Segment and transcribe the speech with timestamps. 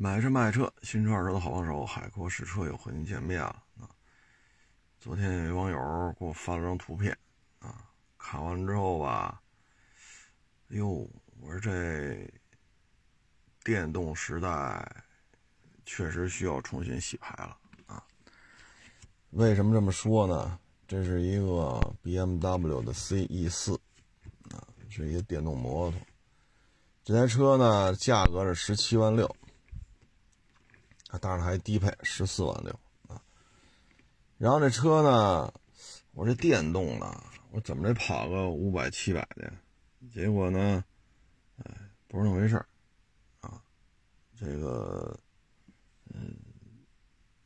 [0.00, 3.90] 买车卖车，新车二手的好帮手，海阔试车又和您见面了！
[5.00, 7.10] 昨天有一网友给我发了张图片
[7.58, 7.84] 啊，
[8.16, 9.42] 看完之后吧，
[10.68, 11.04] 哟，
[11.40, 12.32] 我说这
[13.64, 14.88] 电动时代
[15.84, 17.58] 确实需要重新洗牌了
[17.88, 18.00] 啊！
[19.30, 20.56] 为什么这么说呢？
[20.86, 23.74] 这是一个 BMW 的 CE 四
[24.52, 26.00] 啊，是一个电动摩托，
[27.02, 29.28] 这台车呢价格是十七万六。
[31.08, 33.20] 啊，当然还低配十四万六啊，
[34.36, 35.52] 然后这车呢，
[36.12, 39.52] 我这电动的，我怎么得跑个五百七百的？
[40.12, 40.84] 结果呢，
[41.56, 41.74] 哎，
[42.06, 42.56] 不是那么回事
[43.40, 43.62] 啊，
[44.38, 45.18] 这个，
[46.14, 46.36] 嗯，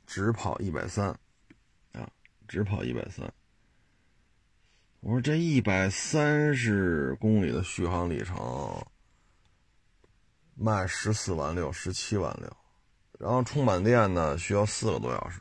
[0.07, 1.09] 只跑一百三，
[1.93, 2.11] 啊，
[2.49, 3.33] 只跑一百三。
[5.01, 8.85] 我说这一百三十公里的续航里程，
[10.55, 12.57] 卖十四万六，十七万六。
[13.23, 15.41] 然后充满电呢，需要四个多小时。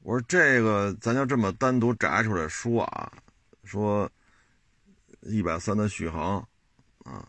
[0.00, 3.12] 我说这个，咱就这么单独摘出来说啊，
[3.64, 4.10] 说
[5.20, 6.38] 一百三的续航
[7.04, 7.28] 啊，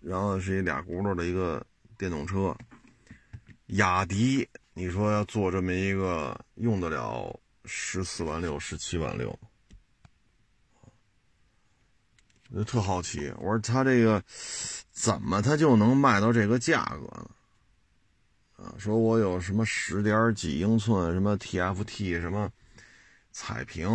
[0.00, 1.66] 然后是一俩轱辘的一个
[1.98, 2.56] 电动车，
[3.66, 9.36] 雅迪，你说要做这么一个用得了十四万六、十七万六？
[12.50, 14.22] 我就特好奇，我说他这个
[14.92, 17.30] 怎么他就能卖到这个价格呢？
[18.78, 22.50] 说我有什么十点几英寸，什么 TFT，什么
[23.32, 23.88] 彩屏，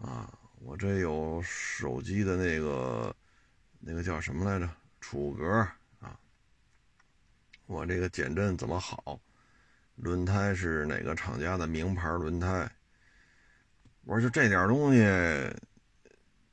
[0.00, 3.14] 啊，我这有手机的那个
[3.78, 4.68] 那个叫什么来着，
[5.00, 5.46] 楚格
[6.00, 6.18] 啊，
[7.66, 9.20] 我这个减震怎么好？
[9.96, 12.70] 轮胎是哪个厂家的名牌轮胎？
[14.04, 15.00] 我说就这点东西，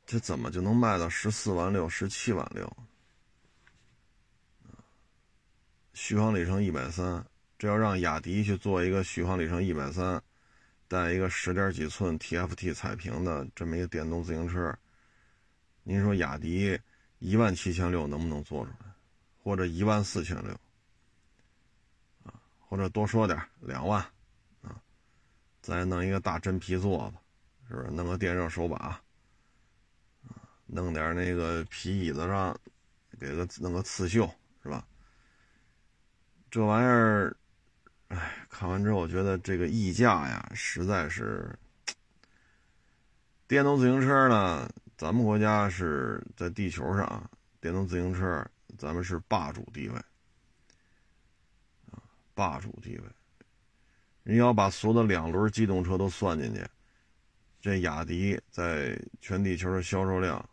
[0.05, 2.71] 这怎么就能卖到十四万六、十七万六？
[5.99, 7.25] 续航里程一百三，
[7.57, 10.21] 这要让雅迪去做一个续航里程一百三，
[10.87, 14.77] 带一个十点几寸 TFT 彩屏的这么一个电动自行车，
[15.81, 16.79] 您说雅迪
[17.17, 18.93] 一万七千六能不能做出来？
[19.41, 20.53] 或者一万四千六？
[22.25, 23.99] 啊，或者多说点两万，
[24.61, 24.79] 啊，
[25.63, 27.17] 再弄一个大真皮座子，
[27.69, 27.87] 是不是？
[27.89, 29.01] 弄个电热手把，啊，
[30.67, 32.55] 弄点那个皮椅子上
[33.19, 34.85] 给个弄个刺绣，是吧？
[36.49, 37.35] 这玩意儿，
[38.07, 41.57] 哎，看完之后我觉得这个溢价呀，实在是。
[43.47, 47.29] 电动自行车呢，咱们国家是在地球上，
[47.61, 48.45] 电动自行车
[48.77, 49.95] 咱们是霸主地位，
[51.91, 52.03] 啊，
[52.33, 53.03] 霸主地位。
[54.23, 56.61] 你要把所有的两轮机动车都算进去，
[57.61, 60.49] 这雅迪在全地球的销售量，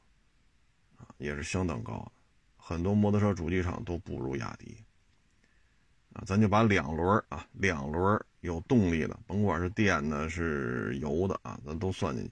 [1.18, 2.12] 也是相当高的，
[2.56, 4.83] 很多摩托车主机厂都不如雅迪。
[6.14, 12.30] 啊，咱就把两轮啊，两轮有动力的，甭管是电的，是油的啊，咱都算进去。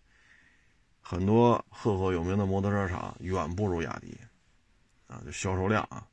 [1.00, 4.16] 很多赫赫有名的摩托车厂远不如雅迪，
[5.08, 6.06] 啊，就销售量啊。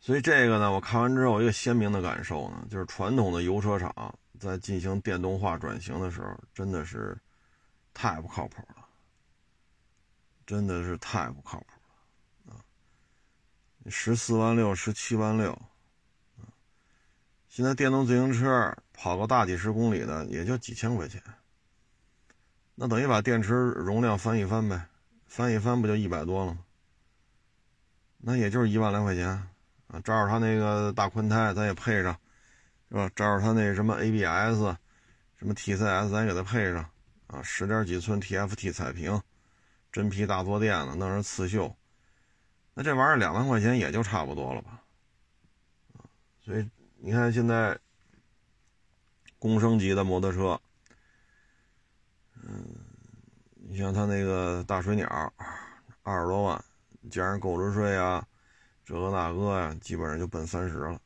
[0.00, 7.18] 所以这个呢，我看完之后，一个鲜明的感受呢，就是传统的油车厂在进行电动化转型的时候，真的是
[7.94, 8.86] 太不靠谱了，
[10.46, 11.66] 真的是太不靠谱。
[13.90, 15.60] 十四万六，十七万六，
[17.48, 21.22] 现在电动自行车跑个大几十公里的也就几千块钱，
[22.74, 24.86] 那等于把电池容量翻一翻呗，
[25.26, 26.60] 翻一翻不就一百多了吗？
[28.18, 29.28] 那也就是一万来块钱
[29.86, 32.12] 啊，照着它那个大宽胎咱也配上，
[32.88, 33.10] 是吧？
[33.14, 34.76] 照着它那什么 ABS，
[35.36, 36.84] 什么 TCS 咱给它配上
[37.28, 39.22] 啊，十点几寸 TFT 彩屏，
[39.92, 41.77] 真皮大坐垫子，弄上刺绣。
[42.78, 44.80] 那这玩意儿两万块钱也就差不多了吧，
[46.40, 47.76] 所以你看现在，
[49.36, 50.60] 工升级的摩托车，
[52.40, 52.64] 嗯，
[53.56, 55.08] 你像他那个大水鸟，
[56.04, 56.64] 二十多万，
[57.10, 58.24] 加上购置税啊，
[58.84, 61.00] 这个那个呀，基本上就奔三十了，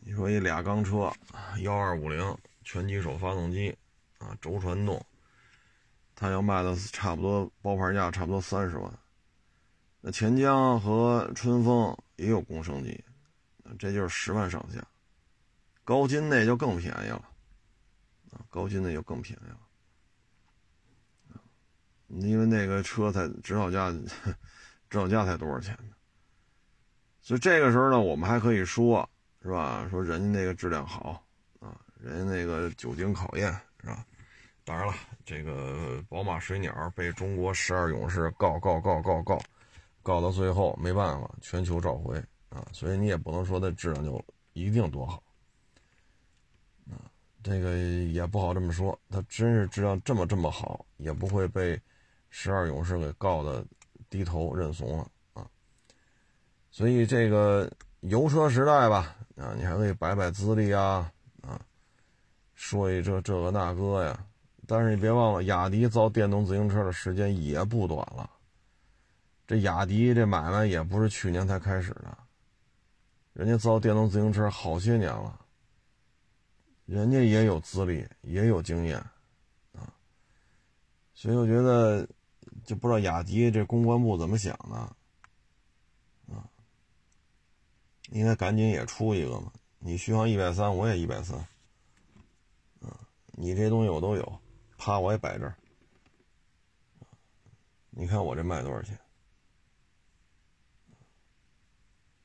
[0.00, 1.12] 你说一俩缸车，
[1.60, 3.78] 幺二五零全机手发动机，
[4.18, 5.00] 啊，轴传动。
[6.20, 8.92] 它要卖的差不多包牌价差不多三十万，
[10.02, 13.02] 那钱江和春风也有公升级，
[13.78, 14.86] 这就是十万上下，
[15.82, 17.24] 高金那就更便宜了，
[18.50, 21.40] 高金那就更便宜了，
[22.08, 23.90] 因为那个车才指导价，
[24.90, 25.94] 指导价才多少钱呢？
[27.22, 29.08] 所以这个时候呢，我们还可以说，
[29.40, 29.88] 是吧？
[29.90, 31.24] 说人家那个质量好
[31.60, 33.50] 啊，人家那个久经考验，
[33.80, 34.04] 是吧？
[34.70, 34.94] 当然了，
[35.24, 39.42] 这个宝马水鸟被中国十二勇士告告告告告，
[40.00, 42.16] 告到最后没办法，全球召回
[42.50, 45.20] 啊，所以你也不能说它质量就一定多好
[46.88, 47.02] 啊，
[47.42, 48.96] 这个也不好这么说。
[49.10, 51.76] 它真是质量这么这么好，也不会被
[52.28, 53.66] 十二勇士给告的
[54.08, 55.44] 低头认怂了啊。
[56.70, 57.68] 所以这个
[58.02, 61.12] 油车时代吧，啊，你还可以摆摆资历啊，
[61.42, 61.60] 啊，
[62.54, 64.24] 说一这这个那个呀。
[64.70, 68.30] 但是你别忘了，雅迪造电动自行车的时间也不短了。
[69.44, 72.16] 这雅迪这买卖也不是去年才开始的，
[73.32, 75.40] 人家造电动自行车好些年了，
[76.86, 78.96] 人家也有资历，也有经验，
[79.72, 79.92] 啊，
[81.14, 82.06] 所以我觉得
[82.64, 84.76] 就不知道雅迪这公关部怎么想的，
[86.32, 86.46] 啊，
[88.10, 89.50] 应该赶紧也出一个嘛，
[89.80, 91.36] 你续航一百三，我也一百三，
[92.82, 92.94] 啊，
[93.32, 94.39] 你这东西我都有。
[94.80, 94.98] 啪！
[94.98, 95.54] 我也摆这儿，
[97.90, 98.98] 你看我这卖多少钱？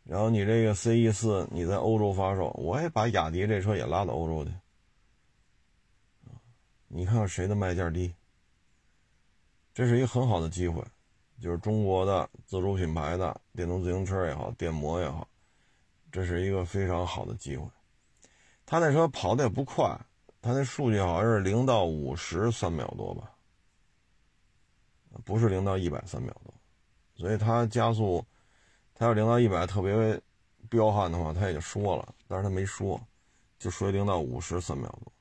[0.05, 4.51] 然后你这个 CE 四你在欧洲发售，我也把雅迪这车也拉到欧洲去。
[6.87, 8.15] 你看看谁的卖价低？
[9.73, 10.81] 这是一个很好的机会，
[11.41, 15.27] 就是中国的自主品牌的电动自行车也好，电摩也好，
[16.09, 17.67] 这是一个非常好的机会。
[18.65, 19.99] 他那车跑的也不快。
[20.45, 23.31] 它那数据好像是零到五十三秒多吧，
[25.23, 26.53] 不是零到一百三秒多，
[27.15, 28.23] 所以它加速，
[28.93, 30.21] 它要零到一百特别
[30.69, 33.01] 彪悍的话，它也就说了，但是它没说，
[33.57, 35.11] 就说零到五十三秒多，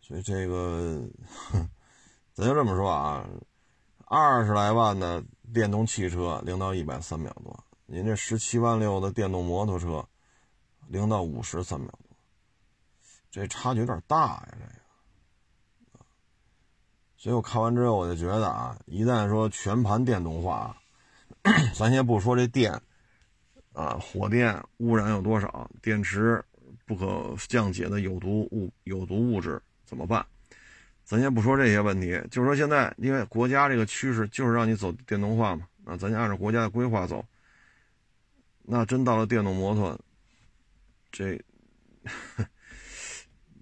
[0.00, 1.02] 所以这个，
[2.32, 3.28] 咱就这么说啊，
[4.04, 5.20] 二十来万的
[5.52, 10.08] 电动汽车零到一百三秒多，您这十七万六的电动摩托车
[10.86, 11.92] 零到五十三秒。
[13.30, 16.04] 这差距有点大呀，这个，
[17.16, 20.76] 所以我看完之后我就觉得啊，一旦说全盘电动化，
[21.74, 22.72] 咱先不说这电，
[23.72, 26.44] 啊，火电污染有多少，电池
[26.84, 30.26] 不可降解的有毒物有毒物质怎么办？
[31.04, 37.24] 咱先不说这些问题，就是说现在因为国家这个趋势就是让你走电动化嘛，啊，咱就按照国家的规划走，
[38.62, 39.96] 那真到了电动摩托，
[41.12, 41.40] 这。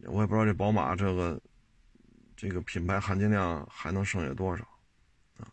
[0.04, 1.40] 我也不知道这宝马这个
[2.36, 4.64] 这个品牌含金量还能剩下多少
[5.38, 5.50] 啊？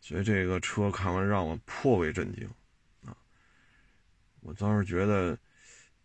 [0.00, 2.48] 所以这个车看完让我颇为震惊
[3.04, 3.16] 啊！
[4.40, 5.38] 我当时觉得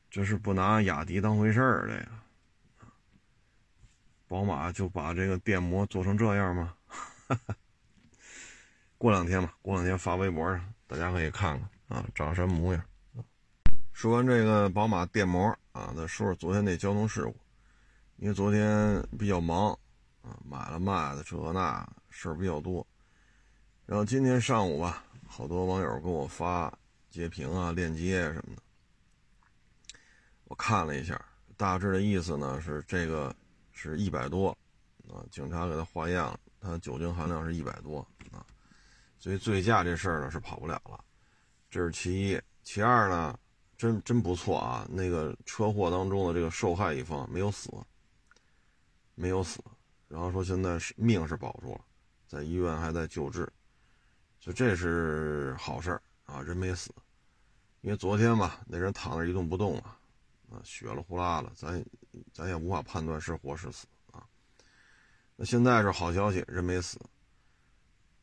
[0.09, 2.07] 这是不拿雅迪当回事儿，这个
[4.27, 6.75] 宝马就把这个电摩做成这样吗？
[8.97, 12.83] 过两天吧，过两天发微博上，大家可以看看啊，长什么模样。
[13.97, 17.35] 说完这个宝马电摩啊，再说说昨天那交通事故。
[18.17, 19.71] 因为昨天比较忙
[20.21, 22.85] 啊，买了卖的这那事儿比较多。
[23.87, 26.71] 然后今天上午吧，好多网友给我发
[27.09, 28.61] 截屏啊、链接什么的，
[30.43, 31.19] 我看了一下，
[31.57, 33.35] 大致的意思呢是这个
[33.71, 34.55] 是一百多
[35.09, 38.45] 啊，警察给他化验了，他酒精含量是一百多啊，
[39.17, 41.03] 所以醉驾这事儿呢是跑不了了，
[41.67, 42.39] 这是其一。
[42.61, 43.35] 其二呢。
[43.77, 44.87] 真真不错啊！
[44.89, 47.69] 那个车祸当中的这个受害一方没有死，
[49.13, 49.63] 没有死，
[50.07, 51.81] 然后说现在是命是保住了，
[52.27, 53.47] 在医院还在救治，
[54.39, 56.89] 就这是好事啊，人没死。
[57.81, 59.99] 因为昨天吧，那人躺那一动不动啊，
[60.49, 61.85] 啊，血了呼啦了，咱
[62.33, 64.25] 咱也无法判断是活是死啊。
[65.35, 66.99] 那现在是好消息，人没死。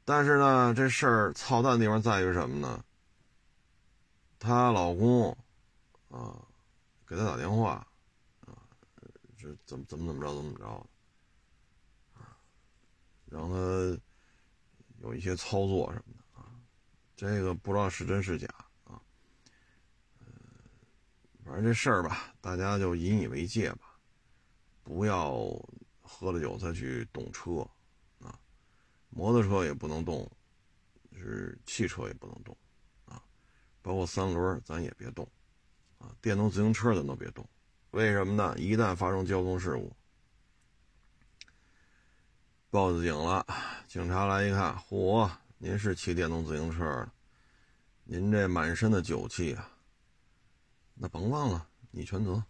[0.05, 2.85] 但是呢，这事儿操蛋的地方在于什么呢？
[4.41, 5.37] 她老公。
[6.15, 6.47] 啊，
[7.05, 7.85] 给他打电话，
[8.47, 8.55] 啊，
[9.37, 10.65] 这怎么怎么怎么着怎么着，
[12.13, 12.39] 啊，
[13.27, 14.01] 让他
[15.01, 16.55] 有一些操作什么的啊，
[17.17, 18.47] 这个不知道是真是假
[18.85, 19.03] 啊，
[21.45, 23.99] 反正这事儿吧，大家就引以为戒吧，
[24.85, 25.45] 不要
[26.01, 27.69] 喝了酒再去动车，
[28.21, 28.39] 啊，
[29.11, 30.31] 摩托车也不能动，
[31.17, 32.57] 是汽车也不能动，
[33.05, 33.21] 啊，
[33.83, 35.29] 包括三轮咱也别动。
[35.99, 37.49] 啊电动自行车咱都别动，
[37.91, 38.55] 为什么呢？
[38.59, 39.95] 一旦发生交通事故，
[42.71, 43.47] 报了警了，
[43.87, 47.13] 警察来一看，嚯，您是骑电动自行车的，
[48.05, 49.71] 您这满身的酒气啊，
[50.95, 52.43] 那甭忘了，你全责，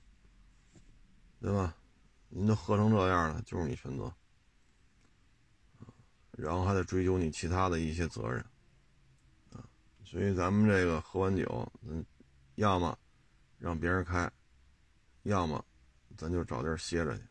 [1.41, 1.77] 对吧？
[2.29, 4.13] 您都喝成这样了，就是你全责，
[6.33, 8.45] 然后还得追究你其他的一些责任，
[9.53, 9.63] 啊，
[10.05, 12.05] 所以咱们这个喝完酒，嗯，
[12.57, 12.99] 要么。
[13.64, 14.30] 让别人开，
[15.23, 15.64] 要么
[16.18, 17.25] 咱就找地儿歇着去，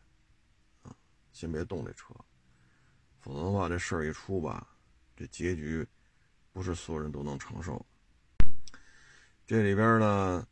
[0.82, 0.92] 啊，
[1.30, 2.12] 先别动这车，
[3.20, 4.66] 否则的话这事儿一出吧，
[5.14, 5.86] 这结局
[6.52, 7.86] 不是所有人都能承受。
[9.46, 10.48] 这里边呢，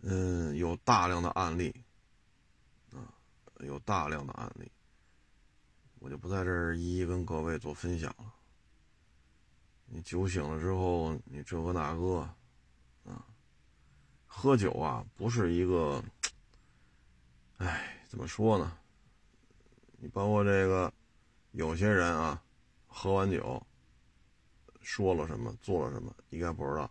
[0.00, 1.72] 嗯，有大量的案例
[2.90, 3.14] 啊，
[3.60, 4.68] 有大量的案例，
[6.00, 8.34] 我就不在这儿一一跟各位做分享了。
[9.86, 12.28] 你酒醒了之后，你这个那个，
[14.34, 16.02] 喝酒啊，不是一个，
[17.58, 18.76] 哎，怎么说呢？
[19.98, 20.92] 你包括这个，
[21.52, 22.42] 有些人啊，
[22.88, 23.64] 喝完酒，
[24.80, 26.90] 说了什么，做了什么，应该不知道。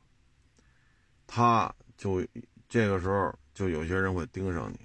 [1.26, 2.26] 他就
[2.70, 4.80] 这个时候，就有些人会盯上你，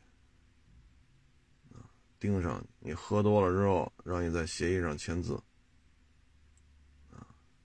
[2.18, 2.88] 盯上你。
[2.88, 5.40] 你喝多了之后，让你在协议上签字，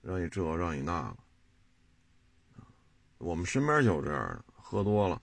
[0.02, 1.16] 让你这，让你那，
[3.18, 5.22] 我们身边就有这样的，喝多了，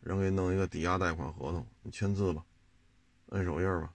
[0.00, 2.44] 人给你弄一个抵押贷款合同，你签字吧，
[3.26, 3.94] 摁手印吧。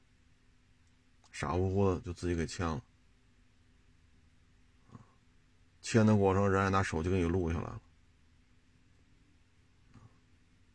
[1.29, 2.81] 傻乎乎的就自己给签了，
[5.81, 7.81] 签的过程人还拿手机给你录下来了，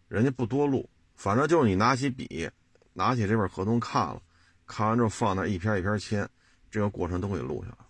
[0.09, 2.51] 人家不多录，反正就是你拿起笔，
[2.93, 4.23] 拿起这份合同看了，
[4.67, 6.29] 看完之后放那一篇一篇签，
[6.71, 7.87] 这个过程都给录下来了。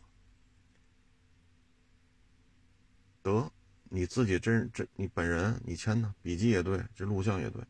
[3.22, 3.52] 得，
[3.92, 7.62] 你自己真真你本人你签的笔记也对，这录像也对，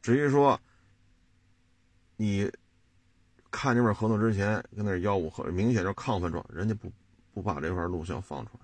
[0.00, 0.60] 至于说
[2.16, 2.50] 你。
[3.54, 6.42] 看这份合同之前，跟那吆五和，明显就亢奋状。
[6.48, 6.90] 人家不
[7.34, 8.60] 不把这块录像放出来，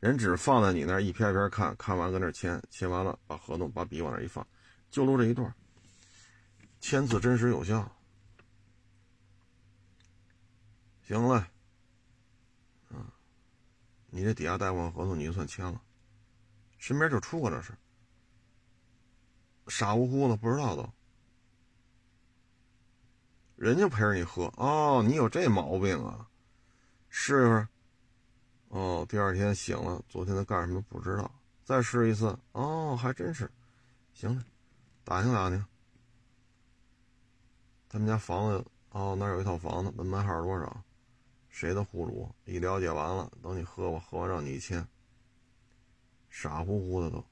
[0.00, 4.44] 人只放在你那一篇一篇看，看完跟那签，签完了把合同把笔往那一放，
[4.90, 5.54] 就录这一段，
[6.80, 7.88] 签字真实有效。
[11.06, 11.36] 行了，
[12.90, 13.14] 啊，
[14.10, 15.80] 你这抵押贷款合同你就算签了，
[16.82, 17.72] 身边就出过这事，
[19.68, 20.84] 傻乎乎的不知道都。
[23.54, 26.26] 人家陪着你喝哦，你有这毛病啊？
[27.08, 27.68] 试试。
[28.70, 31.30] 哦，第二天醒了，昨天他干什么不知道？
[31.62, 32.36] 再试一次。
[32.50, 33.48] 哦，还真是。
[34.12, 34.44] 行了，
[35.04, 35.64] 打听打听。
[37.88, 40.82] 他们家房子哦，那有一套房子，门牌号多少？
[41.48, 42.28] 谁的户主？
[42.44, 44.84] 一了解完了，等你喝吧，喝完让你签。
[46.32, 47.22] 傻乎乎的都。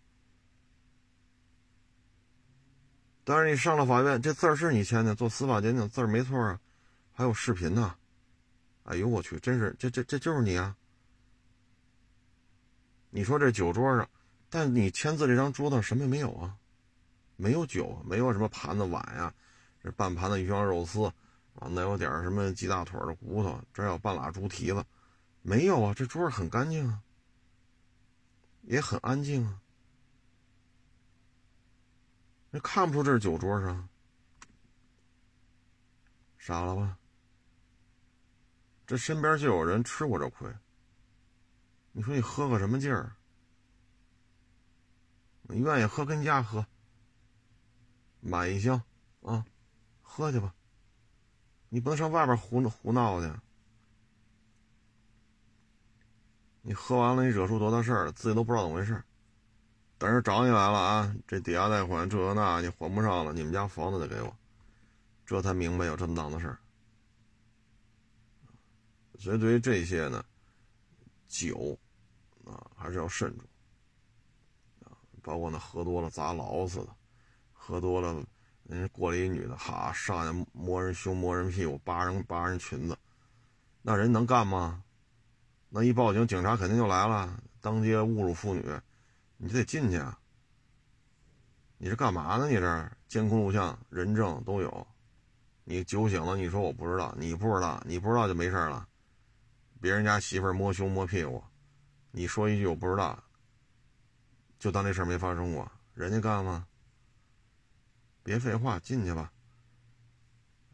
[3.25, 6.61] 但是你上了法院，这字儿是你签的，做司法鉴定字儿没错啊，
[7.13, 7.97] 还有视频呢。
[8.85, 10.77] 哎呦我去，真是这这这就是你啊！
[13.11, 14.09] 你说这酒桌上，
[14.49, 16.57] 但你签字这张桌子上什么也没有啊，
[17.37, 19.33] 没有酒，没有什么盘子碗呀，
[19.83, 21.05] 这半盘子鱼香肉丝
[21.55, 24.85] 啊，那有点什么鸡大腿的骨头，这有半拉猪蹄子，
[25.43, 27.01] 没有啊，这桌上很干净啊，
[28.71, 29.61] 也很安静啊。
[32.53, 33.89] 那看不出这是酒桌上，
[36.39, 36.97] 傻了吧？
[38.87, 40.49] 这身边就有人吃过这亏。
[41.91, 43.17] 你说你喝个什么劲儿？
[45.43, 46.65] 你愿意喝跟家喝，
[48.21, 48.81] 买一箱
[49.23, 49.45] 啊，
[50.01, 50.55] 喝去吧。
[51.71, 53.33] 你不能上外边胡胡闹去。
[56.63, 59.03] 你喝完了，你惹出多大事儿，自己都不知道怎么回事。
[59.99, 61.15] 等着找你来了啊！
[61.27, 64.35] 这抵押贷款这那你还不上了，你们家房子得给我，
[65.27, 66.59] 这才明白有这么档子事儿。
[69.19, 70.25] 所以对于这些呢，
[71.29, 71.79] 酒
[72.47, 73.47] 啊还是要慎重
[74.85, 76.89] 啊，包括那喝多了砸老子的，
[77.53, 78.25] 喝多了
[78.63, 82.97] 人家过来一女的，哈上来摸人胸摸人屁股扒人扒人裙子，
[83.83, 84.83] 那人能干吗？
[85.73, 88.63] 那一报警，警察肯定就来了，当街侮辱妇女。
[89.37, 90.19] 你就得进去啊！
[91.79, 92.49] 你是干嘛呢？
[92.49, 94.87] 你这监控录像、人证都有。
[95.65, 98.87] 你酒醒了，你说我不知道，你不知道，你不知道就没事了。
[99.81, 101.43] 别人家媳妇摸胸摸屁股，
[102.11, 103.23] 你说一句我不知道，
[104.59, 105.71] 就当这事没发生过。
[105.95, 106.67] 人家干吗？
[108.23, 109.33] 别废话，进去吧。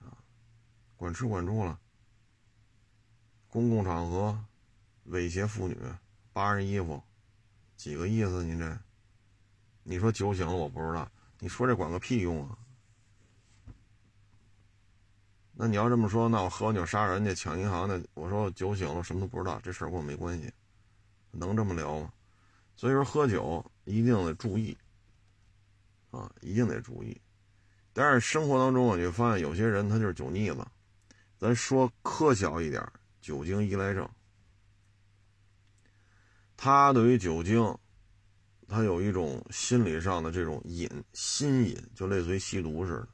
[0.00, 0.10] 啊，
[0.96, 1.78] 管吃管住了。
[3.48, 4.44] 公共场合
[5.10, 5.76] 猥亵妇女、
[6.32, 7.02] 扒人衣服。
[7.76, 8.42] 几个意思？
[8.42, 8.78] 你这，
[9.82, 12.56] 你说酒醒了我不知道，你说这管个屁用啊？
[15.52, 20.52] 那你要这么说，那我喝完酒杀人去抢银行的，我说我酒醒了什么都不知道，这事儿跟我没关系，
[21.30, 22.12] 能这么聊吗？
[22.76, 24.76] 所以说喝酒一定得注意，
[26.10, 27.18] 啊，一定得注意。
[27.92, 30.66] 但是生活当中我，就发现有些人他就是酒腻子，
[31.38, 32.86] 咱说科小一点，
[33.20, 34.08] 酒精依赖症。
[36.56, 37.76] 他对于酒精，
[38.66, 43.08] 他有一种心理上的这种瘾，心瘾，就类似于吸毒似的。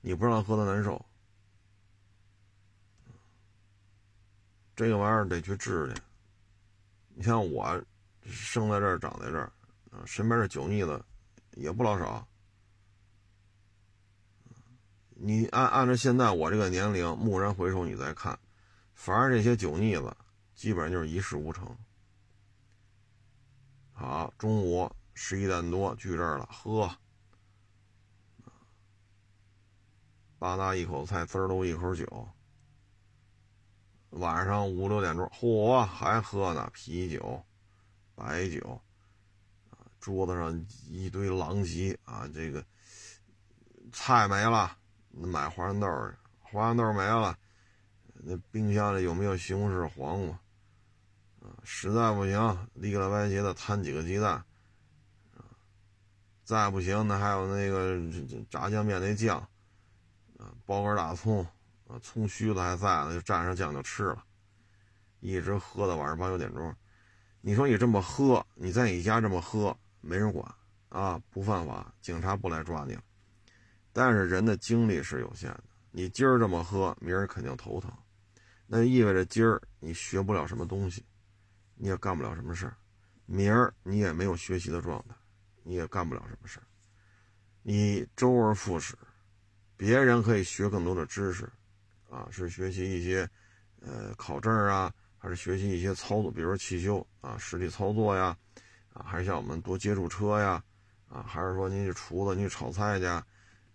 [0.00, 1.04] 你不让喝他难受，
[4.74, 6.00] 这个玩意儿得去治去，
[7.14, 7.82] 你像我
[8.24, 9.52] 生在这儿长在这儿，
[9.90, 11.04] 啊，身边的酒腻子
[11.52, 12.26] 也不老少。
[15.10, 18.38] 你按按照现在我这个年龄，蓦然回首，你再看，
[18.94, 20.16] 反而这些酒腻子
[20.54, 21.76] 基本上就是一事无成。
[24.00, 26.90] 好，中午十一点多聚这儿了，喝，
[30.38, 32.26] 吧嗒一口菜，滋儿喽一口酒。
[34.08, 37.44] 晚上五六点钟，嚯，还喝呢，啤酒、
[38.14, 38.80] 白酒，
[40.00, 42.64] 桌子上一堆狼藉啊，这个
[43.92, 44.78] 菜没了。
[45.10, 47.38] 买花生豆去，花生豆没了，
[48.14, 50.40] 那冰箱里有没有西红柿、黄瓜？
[51.40, 54.42] 啊，实在不行，立了歪斜的摊几个鸡蛋。
[56.42, 57.96] 再不行，那还有那个
[58.50, 59.38] 炸酱面那酱，
[60.36, 61.46] 啊，包根大葱，
[61.86, 64.24] 啊，葱须子还在呢，就蘸上酱就吃了，
[65.20, 66.74] 一直喝到晚上八九点钟。
[67.40, 70.44] 你说你这么喝，你在你家这么喝，没人管
[70.88, 73.02] 啊，不犯法，警察不来抓你了。
[73.92, 77.92] 但是人的精力是有限的，你今儿这么喝，明儿肯定头疼，
[78.66, 81.04] 那意味着今儿你学不了什么东西，
[81.80, 82.76] 你也干不了什么事儿，
[83.24, 85.14] 明儿你也没有学习的状态，
[85.62, 86.66] 你也干不了什么事儿，
[87.62, 88.94] 你周而复始，
[89.78, 91.50] 别人可以学更多的知识，
[92.10, 93.26] 啊，是学习一些，
[93.80, 98.36] 呃，考证啊，还是学习一些操作，比如说汽修啊，实际操作呀，
[98.92, 100.62] 啊，还是像我们多接触车呀，
[101.08, 103.06] 啊，还是说您是厨子，你炒菜去。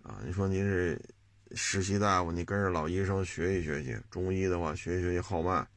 [0.05, 1.01] 啊，你说您是
[1.55, 5.67] 实习大夫，你跟着老医生学习学习；中医的话，学习学习号脉，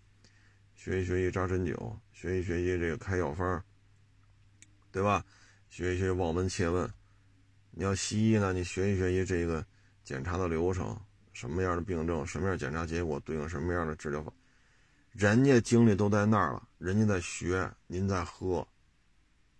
[0.74, 3.62] 学习学习扎针灸，学习学习这个开药方，
[4.90, 5.24] 对吧？
[5.70, 6.92] 学习学习望闻切问。
[7.70, 9.64] 你要西医呢，你学习学习这个
[10.02, 11.00] 检查的流程，
[11.32, 14.32] 什么样的病症，什么样检查结果对应什么样的治疗法。
[15.12, 18.66] 人家精力都在那儿了，人家在学，您在喝。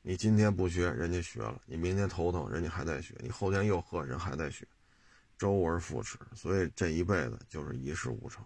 [0.03, 4.67] 你今天不学，人家学了；你明天头疼，人家还在学；你后天又喝，人还在学，
[5.39, 6.19] 周而复始。
[6.35, 8.45] 所以这一辈子就是一事无成。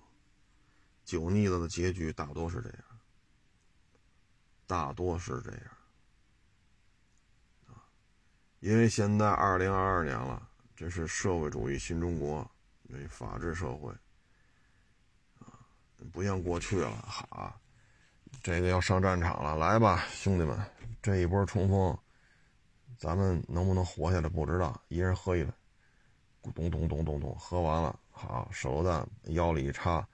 [1.03, 2.79] 酒腻子的结局大多是这样，
[4.67, 5.61] 大多是这样。
[8.61, 12.49] 因为现在二零二二年了，这是社会主义新中国，
[12.89, 13.93] 这法治社会
[15.41, 15.67] 啊，
[16.13, 17.59] 不像过去了哈。
[18.41, 20.59] 这个要上战场了，来吧，兄弟们！
[21.03, 21.99] 这一波冲锋，
[22.97, 24.81] 咱们能不能活下来不知道。
[24.87, 25.53] 一人喝一杯，
[26.41, 30.07] 咕咚咚咚咚咚，喝完了，好，手榴弹腰里一插，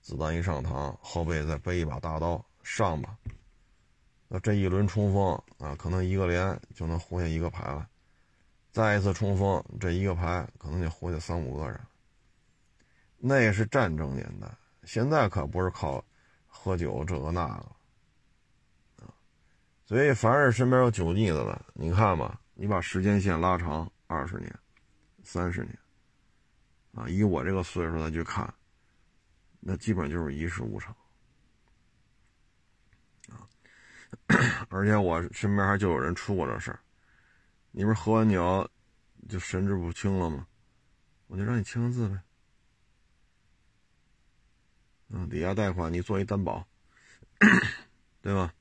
[0.00, 3.18] 子弹一上膛，后背再背一把大刀，上吧。
[4.28, 7.88] 那这一轮冲锋啊，可能一个连就能活下一个排了。
[8.70, 11.80] 再一次冲锋，这一个排可能就活下三五个人。
[13.16, 14.46] 那是战争年代，
[14.84, 16.04] 现在可不是靠。
[16.50, 19.14] 喝酒这个那个，啊，
[19.84, 24.52] 所以凡是身边有酒腻子的，你看吧，你把时间线拉长二十年、
[25.22, 25.78] 三十年，
[26.94, 28.52] 啊，以我这个岁数再去看，
[29.60, 30.92] 那基本就是一事无成，
[33.28, 33.46] 啊，
[34.68, 36.80] 而且我身边还就有人出过这事儿，
[37.70, 38.70] 你不是喝完酒
[39.28, 40.46] 就神志不清了吗？
[41.28, 42.20] 我就让你签个字呗。
[45.08, 46.66] 嗯，抵押贷款你做一担保，
[48.20, 48.52] 对吧？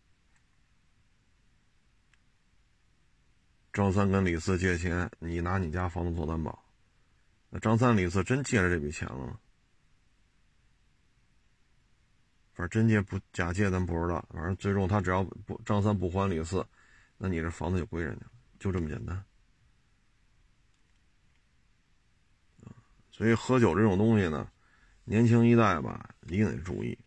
[3.73, 6.63] 张三跟李四借钱，你拿你家房子做担保，
[7.49, 9.37] 那张三李四真借了这笔钱了吗？
[12.57, 16.65] 反正真借不假借咱不知道，反正最终他只要不张三不还李四，
[17.17, 18.25] 那你这房子就归人家，
[18.57, 19.23] 就这么简单。
[23.11, 24.49] 所以喝酒这种东西呢。
[25.09, 26.97] 年轻一代吧，一定得注意，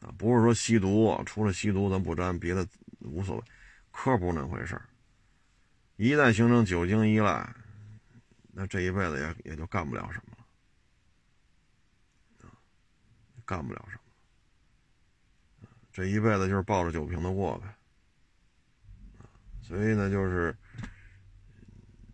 [0.00, 2.66] 啊，不是说吸毒，除了吸毒咱不沾，别的
[3.00, 3.42] 无所谓，
[3.90, 4.80] 可不是那回事。
[5.96, 7.54] 一旦形成酒精依赖，
[8.50, 10.34] 那这一辈子也也就干不了什么
[12.40, 12.48] 了，
[13.44, 14.01] 干不了什么，
[15.92, 17.66] 这一辈子就是抱着酒瓶子过呗，
[19.60, 20.56] 所以呢，就是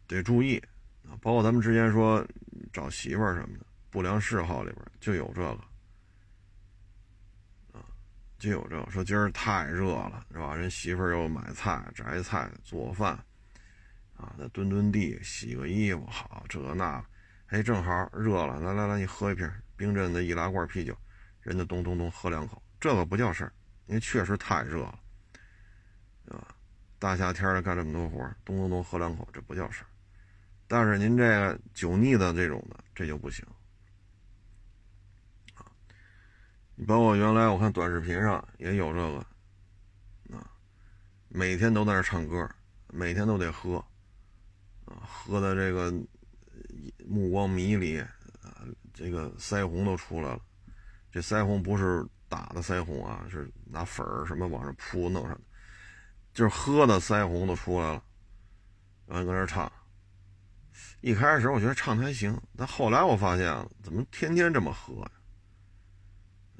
[0.07, 0.57] 得注意，
[1.05, 2.27] 啊，包括咱们之前说
[2.73, 3.67] 找媳妇儿什么的。
[3.91, 5.65] 不良嗜好里边就有这个，
[7.73, 7.81] 啊，
[8.39, 8.91] 就有这个。
[8.91, 10.55] 说今儿太热了，是吧？
[10.55, 13.13] 人媳妇儿又买菜、摘菜、做饭，
[14.15, 17.03] 啊，那蹲蹲地、洗个衣服，好，这那，
[17.47, 20.95] 哎，正好热了，来来来，你喝一瓶冰镇的易拉罐啤酒，
[21.41, 23.53] 人家咚咚咚喝两口，这个不叫事儿，
[23.89, 25.01] 因为确实太热了，
[26.29, 26.55] 啊？
[26.99, 29.87] 大夏天的干这么多活，咚咚咚喝两口，这不叫事儿。
[30.67, 33.47] 但是您这个酒腻的这种的，这就不行
[35.55, 35.65] 啊。
[36.75, 40.51] 你包括原来我看短视频上也有这个，啊
[41.29, 42.47] 每天都在那唱歌，
[42.89, 43.77] 每天都得喝，
[44.85, 45.91] 啊，喝的这个
[47.07, 50.41] 目光迷离，啊，这个腮红都出来了。
[51.11, 55.41] 这腮红不是打的腮红啊，是拿粉儿什么往上扑弄上的，
[56.33, 58.05] 就是喝的腮红都出来了。
[59.07, 59.71] 然后搁那唱，
[61.01, 63.47] 一开始我觉得唱的还行，但后来我发现，
[63.83, 65.11] 怎么天天这么喝呀？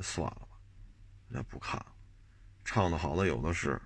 [0.01, 0.59] 算了吧，
[1.29, 1.87] 人家不看了，
[2.65, 3.81] 唱的好的有的是，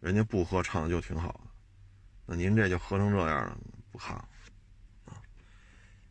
[0.00, 1.50] 人家不喝唱的就挺好的，
[2.24, 3.58] 那您这就喝成这样了，
[3.90, 4.28] 不看了
[5.04, 5.20] 啊。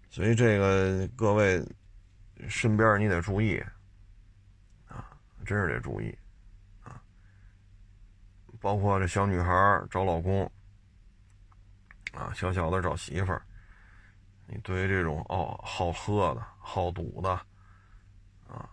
[0.09, 1.65] 所以这个各位
[2.47, 3.63] 身边你得注意，
[5.45, 6.17] 真是得注意
[6.83, 7.01] 啊。
[8.59, 9.51] 包括这小女孩
[9.89, 10.49] 找老公
[12.13, 13.41] 啊，小小的找媳妇儿，
[14.47, 17.29] 你对于这种哦好喝的好赌的。
[18.47, 18.69] 啊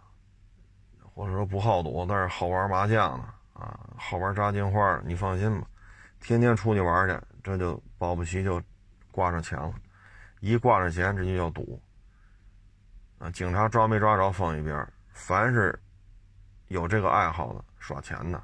[1.14, 5.66] 或者说不好赌，但是好玩麻将的啊，好玩扎金花的，你放心吧，
[6.20, 8.62] 天天出去玩去，这就保不齐就
[9.10, 9.74] 挂上钱了，
[10.38, 11.82] 一挂上钱，这就叫赌
[13.18, 13.28] 啊！
[13.32, 15.76] 警察抓没抓着放一边，凡是
[16.68, 18.42] 有这个爱好的耍钱的，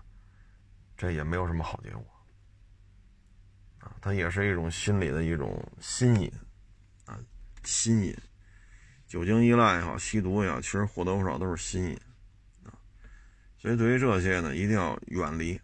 [0.96, 2.04] 这也没有什么好结果
[3.80, 3.96] 啊！
[4.00, 6.32] 它也是一种心理的一种心瘾
[7.06, 7.18] 啊，
[7.64, 8.16] 心瘾，
[9.06, 11.98] 酒精依赖也好，吸毒也好，其实或多或少都是心瘾。
[13.58, 15.58] 所以，对于这些呢，一定要远离，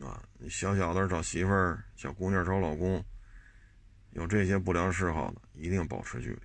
[0.00, 3.04] 啊，小小的找媳妇儿，小姑娘找老公，
[4.10, 6.40] 有这些不良嗜好的，一定保持距离，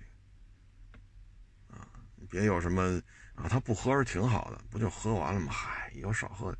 [1.74, 1.88] 啊，
[2.30, 3.02] 别有什么
[3.42, 5.52] 啊，他不喝是挺好的，不就喝完了吗？
[5.52, 6.54] 嗨，以后少喝。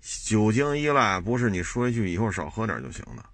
[0.00, 3.24] 酒精依赖不是你说一句以后少喝点就行的，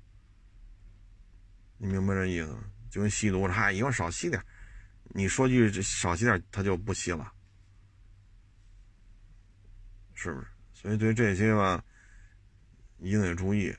[1.79, 2.65] 你明白这意思吗？
[2.91, 4.43] 就跟吸毒似的，嗨，以后少吸点，
[5.05, 7.33] 你说句少吸点，他就不吸了。
[10.15, 10.47] 是不是？
[10.73, 11.83] 所以对这些吧，
[12.99, 13.75] 一定得注意。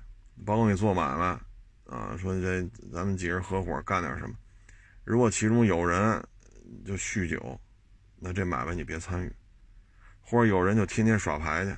[0.45, 1.39] 包括你做买卖
[1.85, 4.35] 啊，说这咱们几人合伙干点什么，
[5.03, 6.23] 如果其中有人
[6.85, 7.59] 就酗酒，
[8.19, 9.29] 那这买卖你别参与；
[10.21, 11.77] 或者有人就天天耍牌去，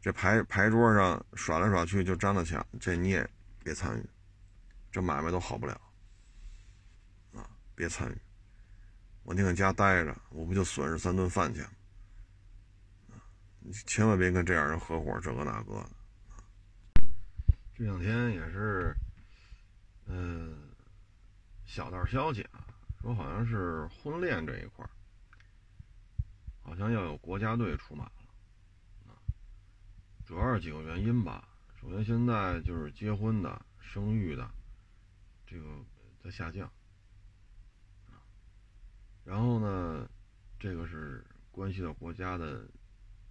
[0.00, 3.28] 这牌牌桌上耍来耍去就沾了钱，这你也
[3.64, 4.06] 别参与，
[4.92, 5.80] 这买卖都好不了
[7.34, 7.48] 啊！
[7.74, 8.18] 别参与，
[9.22, 11.64] 我宁可家待着，我不就损失三顿饭钱
[13.08, 13.16] 吗？
[13.60, 15.90] 你千万别跟这样人合伙，这个那个的。
[17.74, 18.94] 这两天也是，
[20.06, 20.70] 嗯，
[21.64, 22.64] 小道消息啊，
[23.00, 24.86] 说好像是婚恋这一块
[26.70, 28.12] 好像要有国家队出马了。
[30.24, 31.48] 主要是几个原因吧。
[31.80, 34.48] 首先，现在就是结婚的、生育的，
[35.44, 35.66] 这个
[36.22, 36.70] 在下降。
[39.24, 40.08] 然后呢，
[40.60, 42.64] 这个是关系到国家的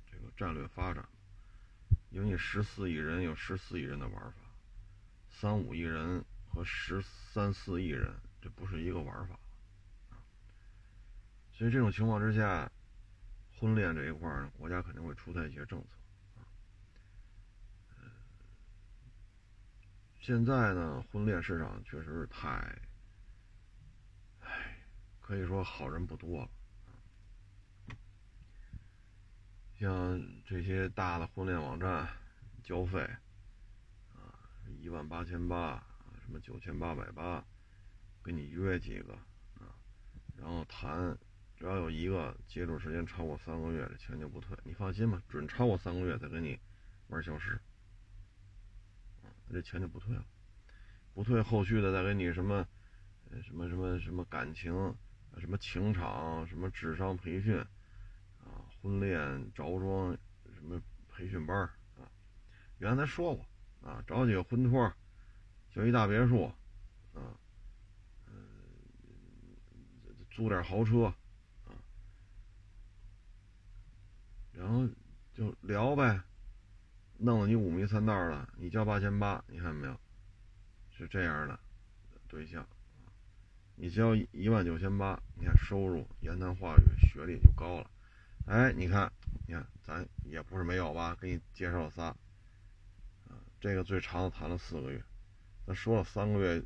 [0.06, 0.30] 这个。
[0.36, 1.08] 战略发展，
[2.12, 4.38] 因为你十四亿人有十四亿人的玩法，
[5.32, 7.02] 三五亿人和十
[7.34, 9.40] 三四亿人，这不是一个玩法
[11.54, 12.70] 所以这种情况之下，
[13.60, 15.88] 婚恋这一块呢，国家肯定会出台一些政策
[20.22, 22.50] 现在呢，婚恋市场确实是太，
[24.40, 24.78] 唉，
[25.20, 26.50] 可以说好人不多了。
[29.76, 32.08] 像这些大的婚恋网站，
[32.64, 33.02] 交费
[34.14, 34.40] 啊，
[34.78, 35.84] 一万八千八，
[36.22, 37.44] 什么九千八百八，
[38.24, 39.14] 给你约几个
[39.56, 39.76] 啊，
[40.38, 41.18] 然后谈，
[41.60, 44.58] 只要有一个接触时间超过三个月，这钱就不退。
[44.64, 46.58] 你放心吧，准超过三个月再给你
[47.10, 47.60] 玩消失，
[49.52, 50.26] 这钱就不退了，
[51.14, 52.66] 不退后续的再给你什么，
[53.44, 54.96] 什么什么什么感情，
[55.38, 57.60] 什么情场，什么智商培训。
[58.40, 60.18] 啊婚恋着装
[60.56, 61.58] 什么培训班
[61.98, 62.10] 啊？
[62.78, 63.46] 原来说过
[63.82, 64.94] 啊，找几个婚托，
[65.70, 66.46] 就一大别墅
[67.14, 67.36] 啊，
[68.28, 68.34] 嗯，
[70.32, 71.14] 租点豪车
[71.66, 71.76] 啊，
[74.60, 74.86] 然后
[75.34, 76.22] 就聊呗，
[77.18, 79.98] 弄得你五迷三道的，你交八千八，你看见没有？
[80.92, 81.58] 是这样的
[82.28, 82.68] 对象，
[83.78, 87.90] 你交一万九千八，你看收入、言谈话语、学历就高了。
[88.48, 89.10] 哎，你看，
[89.48, 91.16] 你看，咱也不是没有吧？
[91.22, 92.14] 给你介绍了仨，
[93.62, 95.02] 这个最长的谈了四个月，
[95.66, 96.62] 咱说了三个月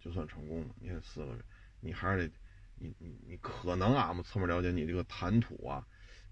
[0.00, 0.74] 就算成功了。
[0.80, 1.44] 你看四个月，
[1.78, 2.34] 你还是得，
[2.74, 5.86] 你你你可能啊，我们侧面了解你这个谈吐啊、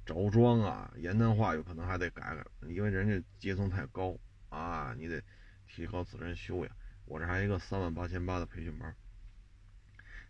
[0.09, 4.17] 着装啊、言谈话语可能还得改改，因为人家阶层太高
[4.49, 5.23] 啊，你得
[5.67, 6.77] 提高自身修养。
[7.05, 8.97] 我这还一个三万八千八的培训班。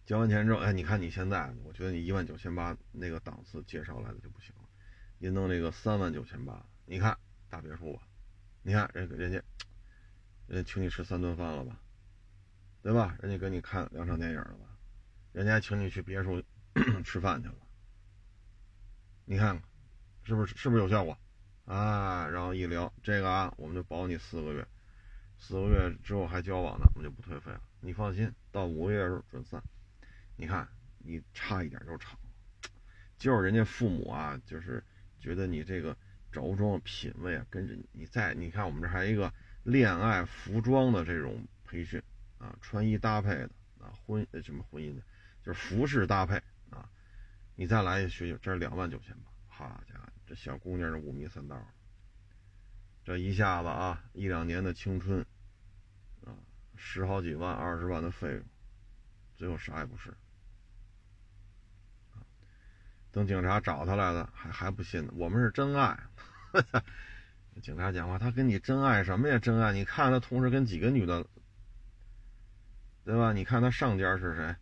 [0.05, 4.69] 交完钱之后，哎，你看你现在，我觉得你一万九千八那个档次介绍来的就不行了，
[5.19, 7.17] 您弄那个三万九千八，你看
[7.49, 8.03] 大别墅吧，
[8.63, 9.41] 你看人人家，
[10.49, 11.81] 人家请你吃三顿饭了吧，
[12.83, 13.17] 对吧？
[13.23, 14.77] 人家给你看两场电影了吧？
[15.33, 16.43] 人家请你去别墅
[17.05, 17.55] 吃饭去了，
[19.31, 19.63] 你看看，
[20.25, 21.15] 是不是是不是有效果？
[21.67, 24.67] 啊，然后一聊这个啊，我们就保你四个月，
[25.37, 27.61] 四个月之后还交往呢，我们就不退费了。
[27.81, 29.63] 你放心，到五个月时候准散。
[30.35, 32.19] 你看，你差一点就成，
[33.19, 34.83] 就是人家父母啊，就是
[35.21, 35.95] 觉得你这个
[36.33, 38.33] 着装品味啊，跟着你在。
[38.33, 39.31] 你看我们这还一个
[39.63, 42.03] 恋爱服装的这种培训
[42.39, 45.03] 啊，穿衣搭配的啊，婚什么婚姻的，
[45.45, 46.41] 就是服饰搭配，
[47.61, 50.13] 你再来一学学，这是两万九千八，好家伙！
[50.25, 51.61] 这小姑娘是五迷三道，
[53.05, 55.27] 这一下子啊，一两年的青春，
[56.25, 56.31] 啊，
[56.77, 58.45] 十好几万、二十万的费用，
[59.35, 60.17] 最后啥也不是。
[63.11, 65.13] 等警察找他来了，还还不信呢。
[65.17, 65.99] 我们是真爱。
[67.61, 69.37] 警察讲话，他跟你真爱什么呀？
[69.37, 69.73] 真爱？
[69.73, 71.27] 你看他同时跟几个女的，
[73.05, 73.33] 对吧？
[73.33, 74.55] 你看他上家是谁？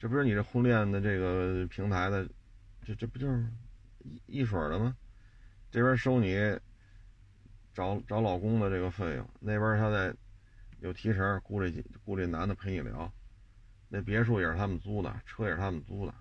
[0.00, 2.26] 这不是你这婚恋的这个平台的，
[2.82, 3.46] 这这不就是？
[4.02, 4.96] 一一水的吗？
[5.70, 6.58] 这边收你
[7.74, 10.16] 找找老公的这个费用，那边他在
[10.78, 13.12] 有提成，雇这雇这男的陪你聊。
[13.90, 16.14] 那别墅也是他们租的，车也是他们租的。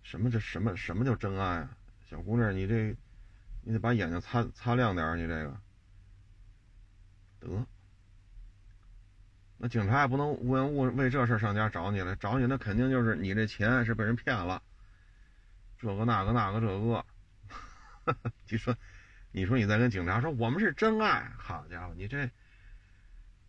[0.00, 1.76] 什么这什么什么叫真爱啊？
[2.08, 2.96] 小姑娘，你这
[3.60, 5.60] 你得把眼睛擦擦亮点你这个
[7.40, 7.66] 得。
[9.64, 14.60] 那警察也不能无缘无故为这事上家找你来，找你那肯定就是你这钱是被人骗了。
[15.78, 17.06] 这个那个那个这个，
[18.50, 18.76] 你说，
[19.30, 22.28] 你说你再跟警察说我们是真爱，好家伙，你这，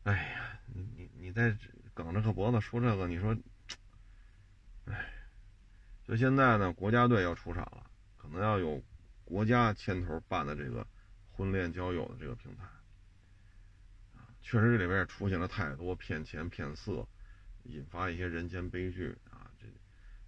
[0.04, 1.58] 哎呀，你你你再
[1.96, 3.36] 梗着个脖子说这个，你说，
[4.86, 5.10] 哎，
[6.08, 8.80] 就现在呢，国家队要出场了，可能要有
[9.26, 10.86] 国家牵头办的这个
[11.32, 12.66] 婚恋交友的这个平台，
[14.44, 17.08] 确实这里边也出现了太多骗钱骗色，
[17.64, 19.66] 引发一些人间悲剧啊，这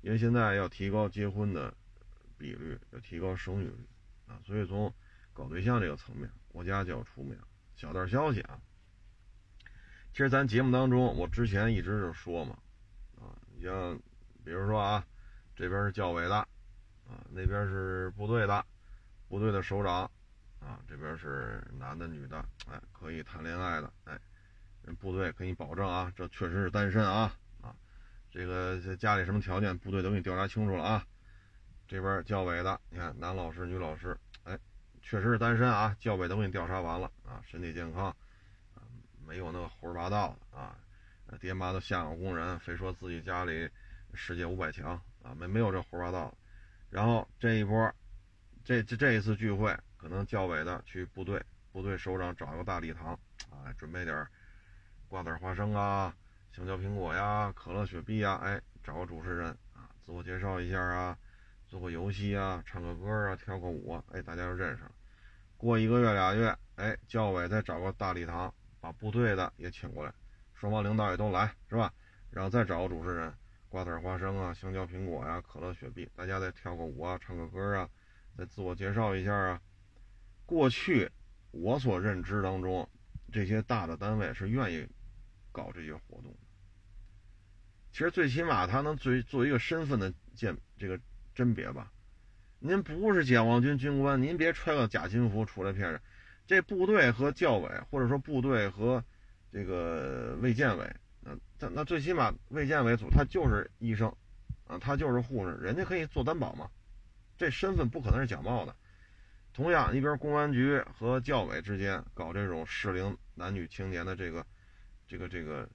[0.01, 1.71] 因为现在要提高结婚的。
[2.37, 3.87] 比率要提高生育率
[4.27, 4.93] 啊，所以从
[5.31, 7.39] 搞对象这个层面，国家就要出面。
[7.77, 8.59] 小道消息啊，
[10.11, 12.57] 其实咱节目当中，我之前一直就说嘛，
[13.15, 13.97] 啊，你像
[14.43, 15.07] 比如说啊，
[15.55, 18.65] 这边是教委的，啊，那边是部队的，
[19.29, 20.11] 部队的首长，
[20.65, 24.19] 啊，这边是男的女的，哎，可以谈恋爱的，哎，
[24.81, 27.75] 人部队给你保证啊，这确实是单身啊，啊，
[28.31, 31.05] 这个家里什么条件，部队都给你调查清楚了啊。
[31.87, 34.57] 这边教委的，你看男老师、女老师，哎，
[35.03, 35.95] 确实是单身啊。
[35.99, 38.07] 教委都给你调查完了啊，身体健康，
[38.73, 38.81] 啊，
[39.23, 40.75] 没有那个胡说八道的啊。
[41.39, 43.69] 爹妈都下岗工人，非说自己家里
[44.13, 46.35] 世界五百强啊，没没有这胡说八道。
[46.89, 47.93] 然后这一波，
[48.63, 49.75] 这这这一次聚会，
[50.05, 54.27] 可能教委的去部队，部队首长找一个大礼堂啊，准备点
[55.07, 56.15] 瓜子花生啊、
[56.51, 61.17] 香蕉苹果呀、可乐雪碧呀，哎，找个主持人啊，自我介绍一下啊。
[61.67, 64.91] 做个游戏啊，唱个歌啊，跳个舞，哎，大家就认识了。
[65.57, 70.13] 过一个月俩月，哎，教委再找个大礼堂，把部队的也请过来，
[70.53, 71.91] 双方领导也都来，是吧？
[72.29, 73.33] 然后再找个主持人，
[73.69, 77.89] 瓜子花生啊，香蕉苹果呀，可乐雪碧，大家再跳个舞啊，唱个歌啊，
[78.37, 79.59] 再自我介绍一下啊。
[80.45, 81.09] 过去
[81.51, 82.87] 我所认知当中，
[83.31, 84.87] 这些大的单位是愿意
[85.51, 86.35] 搞这些活动。
[87.91, 90.99] 其实最起码他能做做一个身份的鉴这个。
[91.35, 91.91] 甄别吧，
[92.59, 95.99] 您不是解放军军官，您别穿个假军服出来骗人。
[96.47, 99.03] 这部队和教委，或者说部队和
[99.51, 104.07] 这个卫健委，嗯那那最起码卫健委组他就是医生，
[104.65, 106.69] 啊，他就是护士，人家可以做担保嘛。
[107.37, 108.73] 这身份不可能是假冒的。
[109.55, 114.45] 同样，你比如公安局和教委之间搞这种适龄男女青年的这个
[115.07, 115.67] 这个这个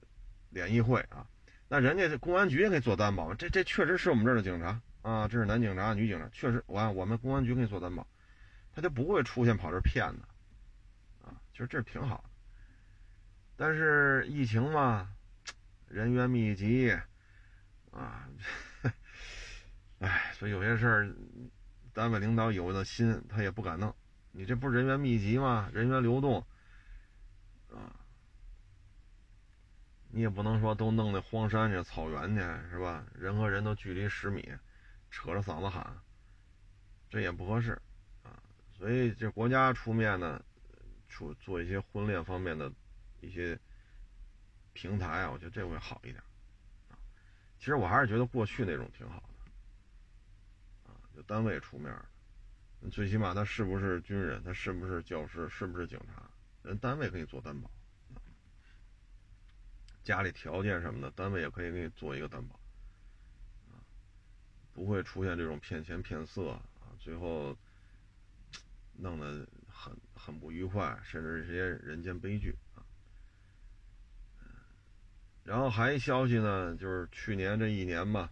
[0.51, 1.25] 联谊会啊，
[1.67, 4.79] 那人家公安局也可以做担保，这这确实是我们这儿的警察。
[5.01, 8.05] 啊，这是男警察、女警察，确实，我我们公安局给你做担保，
[8.71, 12.29] 他就不会出现跑这骗的，啊，其实这挺好的。
[13.55, 15.09] 但是疫情嘛，
[15.87, 16.95] 人员密集，
[17.89, 18.29] 啊，
[19.97, 21.11] 哎，所以有些事儿，
[21.93, 23.93] 单位领导有的心，他也不敢弄。
[24.31, 25.69] 你这不是人员密集吗？
[25.73, 26.45] 人员流动，
[27.69, 27.95] 啊，
[30.09, 33.05] 你也不能说都弄那荒山去、草原去，是吧？
[33.13, 34.51] 人和人都距离十米。
[35.13, 35.85] 扯着嗓子喊，
[37.09, 37.73] 这也不合适
[38.23, 38.31] 啊！
[38.77, 40.41] 所以这国家出面呢，
[41.09, 42.71] 出做一些婚恋方面的
[43.19, 43.59] 一些
[44.71, 46.23] 平台啊，我觉得这会好一点
[46.87, 46.95] 啊。
[47.59, 49.21] 其实我还是觉得过去那种挺好
[51.23, 51.95] 单位出面
[52.89, 56.29] 最起码他是不是军人，他是不是教师，是不是警察，
[56.63, 57.69] 人单位可以做担保。
[60.03, 62.59] 家里条件什么的，单位也可以给你做一个担保，
[64.73, 66.61] 不会出现这种骗钱骗色啊，
[66.97, 67.55] 最后
[68.97, 72.55] 弄得很很不愉快，甚至一些人间悲剧。
[75.43, 78.29] 然后还一消息呢，就是去年这一年吧，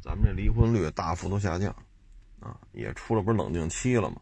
[0.00, 1.74] 咱们这离婚率大幅度下降，
[2.40, 4.20] 啊，也出了不是冷静期了吗？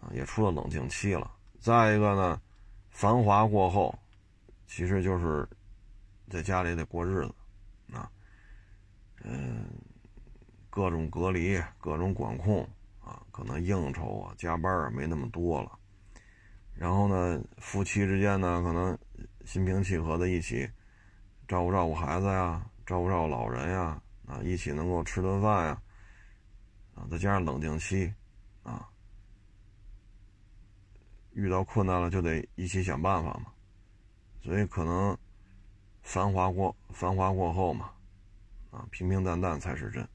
[0.00, 1.30] 啊，也出了冷静期了。
[1.60, 2.40] 再一个呢，
[2.90, 3.98] 繁华过后。
[4.72, 5.44] 其实就是
[6.28, 7.34] 在家里得过日子，
[7.92, 8.08] 啊，
[9.24, 9.64] 嗯，
[10.70, 12.62] 各种隔离，各种管控
[13.04, 15.76] 啊，可能应酬啊、加班啊没那么多了。
[16.72, 18.96] 然后呢，夫妻之间呢，可能
[19.44, 20.70] 心平气和的一起
[21.48, 25.82] 照顾照顾孩子呀，照顾照顾老人呀，啊，一起能够吃顿饭呀，
[27.08, 28.12] 再加上冷静期，
[28.62, 28.88] 啊，
[31.32, 33.52] 遇到困难了就得一起想办法嘛。
[34.42, 35.16] 所以可能
[36.02, 37.90] 繁华过繁华过后嘛，
[38.70, 40.06] 啊，平平淡淡才是真。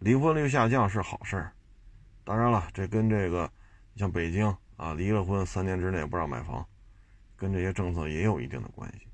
[0.00, 1.52] 离婚率下降是好事儿，
[2.24, 3.50] 当然了，这跟这个
[3.94, 6.66] 像北京啊，离了婚三年之内不让买房，
[7.36, 9.06] 跟这些政策也有一定的关系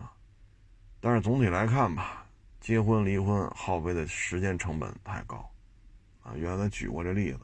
[0.00, 0.10] 啊。
[0.98, 2.26] 但是总体来看吧，
[2.58, 5.46] 结婚离婚耗费的时间成本太高
[6.26, 6.34] 啊。
[6.34, 7.40] 原来举过这例子。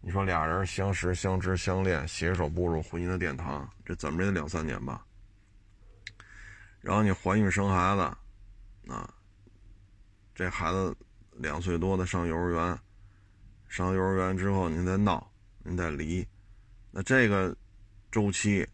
[0.00, 5.04] 你说俩人相识、相知、相恋，携手步入婚姻的殿堂，这怎么也得两三年吧？
[6.80, 8.00] 然后你怀孕生孩子，
[8.92, 9.08] 啊，
[10.34, 10.92] 这孩子
[11.36, 12.76] 两岁多的上幼儿园，
[13.68, 15.30] 上幼儿园之后您再闹，
[15.62, 16.26] 您再离，
[16.90, 17.56] 那这个
[18.10, 18.66] 周期，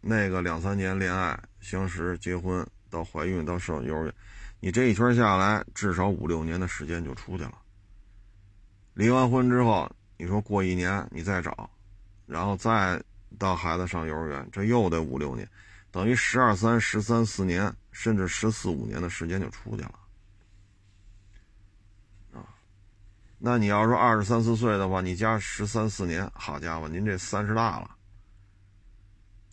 [0.00, 4.14] 那个两三年恋爱、相识、结婚到怀孕到上幼儿园，
[4.60, 7.58] 你这一圈下来，至少五六年的时间就出去了。
[8.96, 9.88] 离完婚之后。
[10.18, 11.68] 你说过一年你再找，
[12.24, 12.98] 然后再
[13.38, 15.46] 到孩子上幼儿园，这又得五六年，
[15.90, 19.94] 等于十二三、十三四年，甚至十四五年的时间就出去了。
[22.32, 22.48] 啊，
[23.36, 27.94] 那你要说二十三四岁的话，你加十三四年，好家伙，您这三十大了。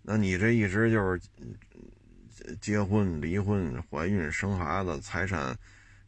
[0.01, 1.21] 那你这一直就是
[2.62, 5.53] 结婚、离婚、怀孕、生孩子，财产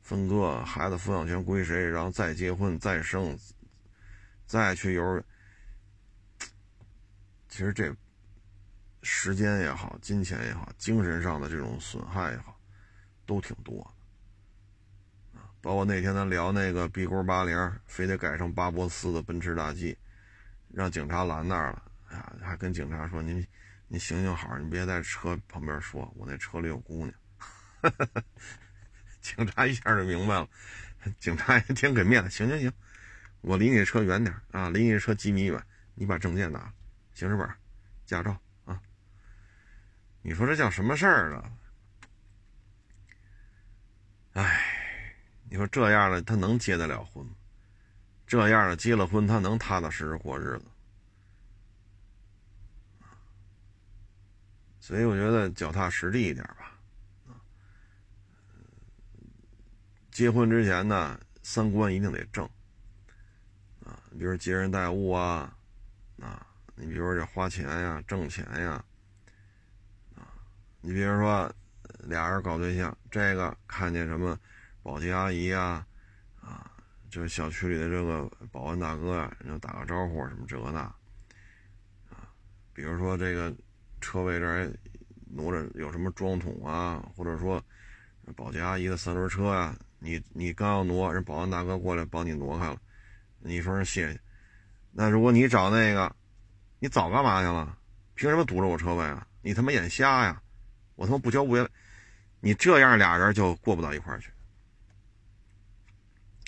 [0.05, 3.35] 分割，孩子抚养权归谁，然后再结婚、再生。
[4.45, 5.25] 再去幼儿园，
[7.49, 7.91] 其实这
[9.01, 12.55] 时间也好，金钱也好，精神上的这种损害也好，
[13.25, 13.75] 都挺多
[15.33, 15.41] 的。
[15.59, 19.97] 包括那天咱聊那个 B 勾八零，非得改成巴博斯的奔驰大 G，
[20.71, 23.43] 让警察拦那儿了，哎呀，还跟警察说：“您
[23.87, 27.13] 您行行好，你别在车旁边说，我那车里有姑娘。
[29.25, 30.47] ”警察一下就明白了，
[31.19, 32.71] 警察也挺给面子，行行行。
[33.41, 35.65] 我离你车远点啊，离你车几米远。
[35.95, 36.71] 你把证件拿，
[37.13, 37.49] 行驶本、
[38.05, 38.79] 驾照啊。
[40.21, 41.51] 你说这叫什么事儿啊？
[44.33, 45.15] 哎，
[45.49, 47.31] 你说这样的他能结得了婚吗？
[48.27, 50.65] 这样的结了婚，他能踏踏实实过日子？
[54.79, 56.74] 所以我觉得脚踏实地一点吧。
[60.15, 62.45] 结婚之前呢，三观一定得正
[63.83, 63.99] 啊！
[64.11, 64.19] 你。
[64.19, 65.53] 比如说接人待物啊，
[66.21, 68.81] 啊，你比如说这花钱呀、挣钱呀，
[70.15, 70.23] 啊，
[70.79, 71.53] 你比如说
[71.99, 74.39] 俩人搞对象，这个看见什么
[74.81, 75.85] 保洁阿姨啊，
[76.39, 76.71] 啊，
[77.09, 80.79] 就是小区里的这个保安大哥呀，人家打个招呼什么这那，
[82.09, 82.31] 啊，
[82.71, 83.53] 比如说这个
[83.99, 84.71] 车位这儿
[85.27, 87.61] 挪着有什么装桶啊，或者说
[88.33, 92.81] 保洁阿姨的三轮车呀，你你刚要挪，人保安大哥过来帮你挪开了。
[93.39, 94.19] 你说人谢谢，
[94.91, 96.15] 那如果你找那个，
[96.79, 97.77] 你早干嘛去了？
[98.15, 99.27] 凭什么堵着我车位啊？
[99.41, 100.41] 你他妈眼瞎呀？
[100.95, 101.69] 我他妈不交物业费，
[102.39, 104.31] 你这样俩人就过不到一块去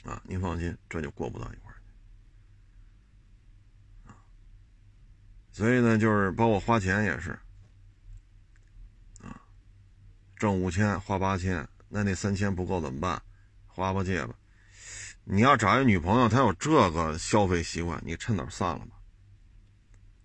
[0.05, 0.21] 啊！
[0.25, 1.73] 您放心，这就过不到一块
[4.05, 4.15] 去啊。
[5.51, 7.37] 所以呢，就是包括花钱也是，
[10.37, 13.21] 挣五千花八千，那那三千不够怎么办？
[13.67, 14.35] 花吧借吧。
[15.23, 18.95] 你要找一女朋友，她有这个消费习惯，你趁早散了吧。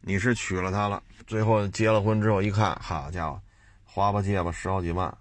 [0.00, 3.40] 你是娶了她了，最后结了婚之后一看，好家伙，
[3.84, 5.16] 花吧借吧十好几万，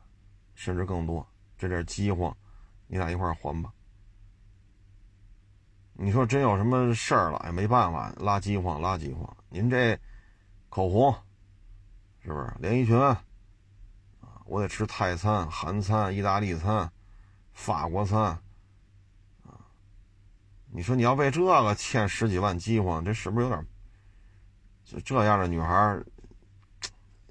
[0.55, 1.27] 甚至更多，
[1.57, 2.35] 这点饥荒，
[2.87, 3.71] 你俩一块还吧。
[5.93, 9.37] 你说真有什么事儿了，也没办法，拉饥荒拉饥荒。
[9.49, 9.97] 您这
[10.69, 11.13] 口红
[12.23, 12.97] 是不是连衣裙？
[14.51, 16.91] 我得吃泰餐、韩餐、意大利餐、
[17.53, 18.21] 法国餐。
[18.21, 18.43] 啊
[20.73, 23.65] 你说你要为这个欠十几万饥荒，这是不是有点？
[24.83, 25.97] 就这样的女孩，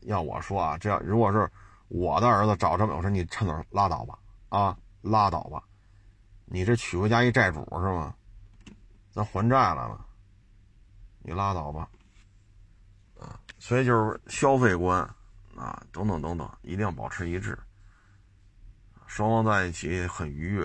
[0.01, 1.51] 要我说啊，这样如果是
[1.89, 4.19] 我的儿子找这么，我说你趁早拉倒吧，
[4.49, 5.63] 啊，拉倒吧，
[6.47, 8.15] 你这娶回家一债主是吗？
[9.11, 10.07] 咱还债来了，
[11.19, 11.87] 你拉倒吧，
[13.19, 15.15] 啊，所以就是消费观
[15.61, 17.59] 啊，等等等等，一定要保持一致，
[19.07, 20.65] 双方在一起很愉悦。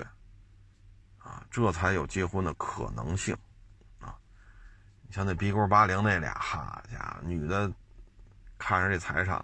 [1.17, 3.35] 啊，这才有结婚的可能性，
[3.99, 4.15] 啊，
[5.01, 7.69] 你像那逼勾八零那俩，哈家伙，女的
[8.59, 9.43] 看着这财产，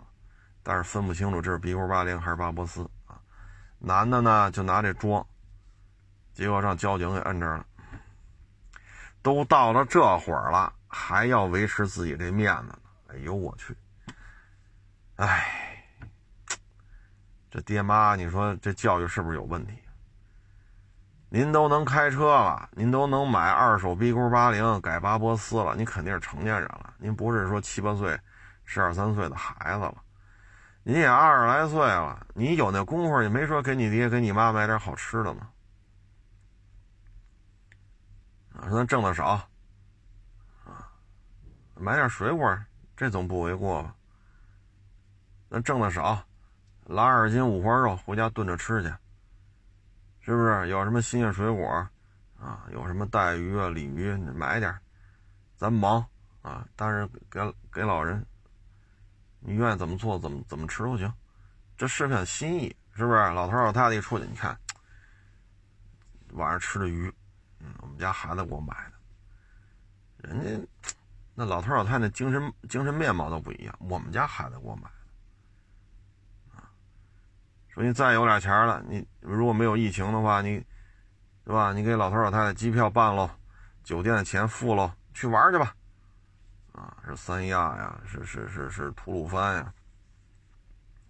[0.61, 3.19] 但是分不清楚这是逼勾八零还是巴博斯啊，
[3.79, 5.25] 男的呢就拿这装，
[6.33, 7.65] 结果让交警给摁这儿了，
[9.23, 13.75] 都到了这会儿了，还要维持自己这面子呢，哎呦我去，
[15.21, 15.85] 哎，
[17.51, 19.73] 这爹妈，你说这教育是不是有问题？
[21.29, 26.95] 您都能开车了，您都能买二手 B 勾八零改巴博斯了，您肯定是成年人了。
[26.97, 28.19] 您不是说七八岁、
[28.65, 29.95] 十二三岁的孩子了，
[30.81, 35.51] 您也二十来岁了，你有那功夫，也没说给你爹、给你妈买点好吃的吗？
[38.55, 39.47] 啊，说挣的少，
[40.65, 40.89] 啊，
[41.75, 42.57] 买点水果，
[42.97, 43.95] 这总不为过吧？
[45.51, 46.25] 咱挣的少，
[46.85, 48.87] 拉二斤五花肉回家炖着吃去。
[50.21, 51.67] 是不是有什么新鲜水果
[52.39, 52.65] 啊？
[52.71, 54.73] 有什么带鱼啊、鲤鱼，你买点
[55.57, 56.05] 咱忙
[56.41, 58.25] 啊，但是给给老人，
[59.41, 61.13] 你愿意怎么做怎么怎么吃都行，
[61.75, 63.17] 这是片心意，是不是？
[63.31, 64.57] 老头老太太一出去，你看
[66.31, 67.13] 晚上吃的鱼，
[67.59, 70.67] 嗯，我们家孩子给我买的，人家
[71.35, 74.89] 那老头老太太精神精神面貌都不一样，我们家孩子给我买。
[77.73, 80.55] 说你再有点钱了，你如果没有疫情的话，你，
[81.45, 81.71] 是吧？
[81.71, 83.29] 你给老头老太太机票办喽，
[83.81, 85.73] 酒店的钱付喽，去玩去吧，
[86.73, 89.73] 啊，是三亚呀，是是是是吐鲁番呀，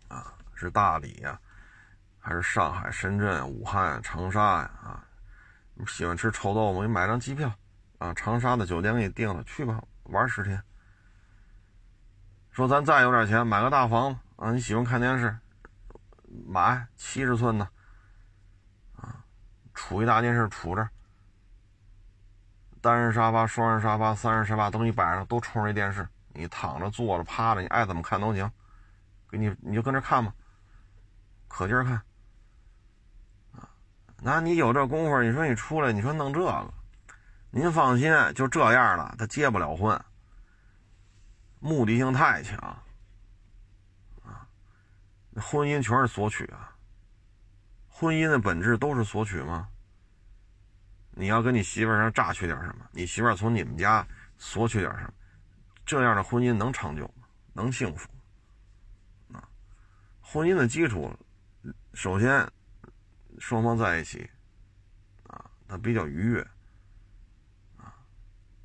[0.08, 1.40] 啊，是大理呀，
[2.20, 4.72] 还是上海、深圳、武汉、长沙呀？
[4.84, 5.04] 啊，
[5.74, 7.52] 你喜欢吃臭豆腐，你买张机票，
[7.98, 10.62] 啊，长沙的酒店给你订了，去吧，玩十天。
[12.52, 15.36] 说咱再有点钱，买个大房子啊，你喜欢看电视。
[16.48, 17.68] 买七十寸的，
[18.96, 19.24] 啊，
[19.74, 20.90] 杵一大电视杵着，
[22.82, 28.50] 单人沙发、双人沙发、三人沙发都你摆上，都冲着电视，你躺着、坐着、趴着，你爱怎么看都行，
[29.30, 30.34] 给你你就跟着看吧，
[31.48, 32.02] 可劲看，
[33.52, 33.70] 啊，
[34.22, 36.74] 那你有这功夫，你说你出来，你说弄这个，
[37.50, 40.02] 您放心，就这样了，他结不了婚，
[41.60, 42.78] 目的性太强。
[45.36, 46.76] 婚姻全是索取啊！
[47.88, 49.70] 婚姻的本质都是索取吗？
[51.12, 52.86] 你要跟你媳妇儿上榨取点什么？
[52.92, 54.06] 你媳妇儿从你们家
[54.38, 55.14] 索取点什么？
[55.86, 57.28] 这样的婚姻能长久吗？
[57.54, 58.10] 能幸福？
[59.34, 59.48] 啊！
[60.22, 61.14] 婚姻的基础，
[61.94, 62.46] 首先
[63.40, 64.30] 双方在一起，
[65.28, 66.42] 啊，他比较愉悦，
[67.78, 67.94] 啊，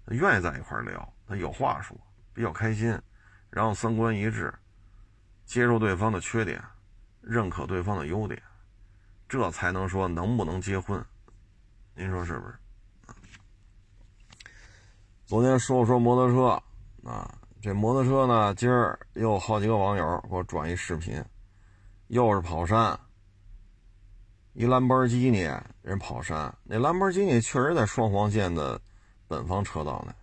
[0.07, 1.97] 他愿意在一块聊，他有话说，
[2.33, 3.01] 比较开心，
[3.51, 4.53] 然后三观一致。
[5.47, 6.63] 接受对方的缺点，
[7.23, 8.43] 认可对方的优点，
[9.29, 11.03] 这才能说能不能结婚？
[11.95, 12.55] 您说是不是？
[15.25, 16.63] 昨天说说摩托车
[17.09, 17.33] 啊，
[17.63, 21.25] 这摩托车呢，今儿又好几个网友给我转一视频，
[22.09, 22.99] 又是跑山，
[24.53, 25.49] 一兰博基尼
[25.83, 28.81] 人跑山，那兰博基尼确实在双黄线的
[29.27, 30.15] 本方车道呢，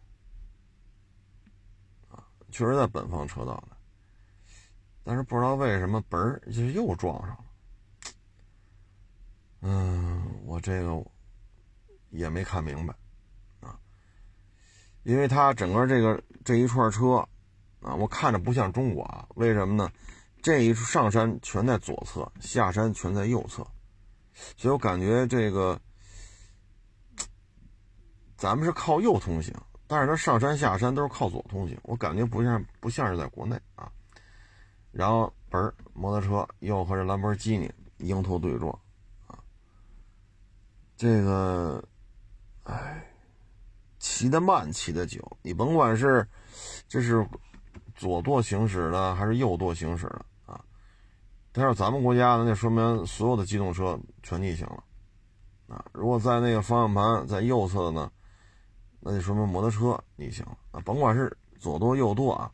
[2.11, 3.72] 啊，确实在本方车道呢。
[5.03, 7.45] 但是不知道为什么嘣儿就又撞上了，
[9.61, 11.05] 嗯，我这个
[12.09, 12.95] 也没看明白
[13.59, 13.77] 啊，
[15.03, 17.15] 因为它整个这个这一串车
[17.81, 19.91] 啊，我看着不像中国啊，为什么呢？
[20.41, 23.65] 这一上山全在左侧，下山全在右侧，
[24.55, 25.79] 所以我感觉这个
[28.37, 29.53] 咱们是靠右通行，
[29.87, 33.91] 但是它上山下山都是靠左通行，我感觉不像不像是在国内啊。
[34.93, 38.71] 然后，嘣儿，摩托车又和这兰博基尼迎头对撞，
[39.25, 39.39] 啊，
[40.95, 41.83] 这个，
[42.65, 43.03] 哎，
[43.97, 46.25] 骑得慢，骑得久，你甭管是
[46.87, 47.27] 这是
[47.95, 50.63] 左舵行驶的还是右舵行驶的啊，
[51.51, 54.83] 但是咱们国家呢，那说明所有的机动车全逆行了，
[55.75, 58.11] 啊，如果在那个方向盘在右侧的呢，
[58.99, 62.51] 那就说明摩托车逆行了啊，甭管是左舵右舵啊，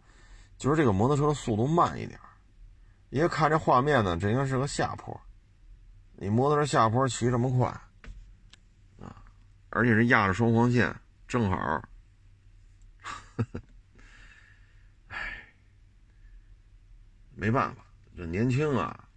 [0.58, 2.18] 就是这个摩托车的速度慢一点。
[3.10, 5.20] 因为看这画面呢，这应该是个下坡。
[6.16, 7.68] 你摩托车下坡骑这么快，
[9.00, 9.24] 啊，
[9.70, 10.96] 而且是压着双黄线，
[11.28, 11.82] 正好。
[15.08, 15.54] 唉，
[17.36, 17.86] 没办法，
[18.18, 19.08] 这年轻啊，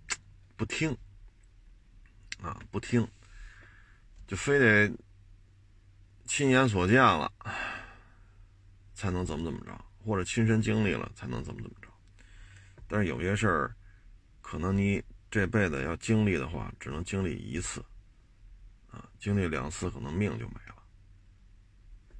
[0.57, 0.97] 不听
[2.40, 3.07] 啊，不听，
[4.26, 4.90] 就非得
[6.24, 7.30] 亲眼所见了，
[8.95, 11.88] 才能怎么怎么着，或者亲身经历了才能怎么怎么着。
[12.86, 13.74] 但是有些事儿，
[14.53, 17.82] 可能你这辈子要经历的话，只能经历一次。
[18.90, 20.74] 啊，经历两次可能命就没了，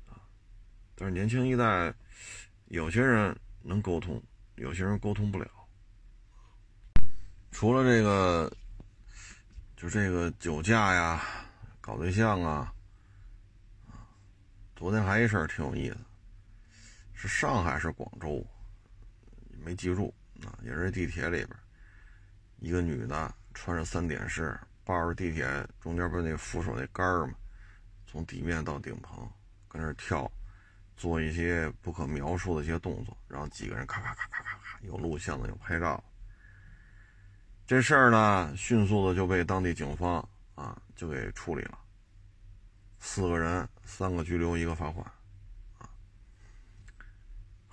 [0.09, 0.17] 啊！
[0.95, 1.93] 但是年轻一代，
[2.69, 4.19] 有些人能沟通，
[4.55, 5.47] 有些人沟通不了。
[7.51, 8.51] 除了这个，
[9.77, 11.23] 就这个酒驾呀、
[11.83, 12.73] 搞对象啊，
[13.91, 14.09] 啊，
[14.75, 15.99] 昨天还一事儿挺有意思，
[17.13, 18.43] 是上海是广州，
[19.63, 20.15] 没记住
[20.47, 21.51] 啊，也是地铁里边，
[22.63, 24.59] 一个女的穿着三点式。
[24.85, 25.47] 抱着地铁
[25.81, 27.35] 中间不是那扶手那杆儿吗？
[28.05, 29.31] 从底面到顶棚，
[29.69, 30.29] 跟那跳，
[30.97, 36.03] 做一些不可描述的一些动作，然后几个人咔咔咔咔咔咔，有录像的，有拍照。
[37.65, 41.79] 这事儿呢，迅速的就被当地警方啊就给处理了，
[42.99, 45.07] 四个人，三个拘留，一个罚款，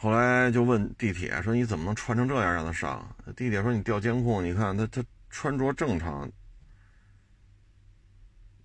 [0.02, 6.32] 后来就问地铁说：“你怎么能穿成这样让他上？”地铁说：“你调监控，你看他他穿着正常。”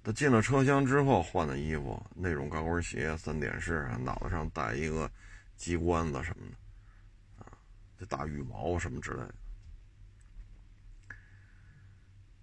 [0.04, 5.10] 他进了车厢之后换的衣服，那种高跟鞋，三点式，脑袋上戴一个
[5.56, 7.50] 鸡冠子什么的，啊，
[7.98, 9.34] 这大羽毛什么之类的。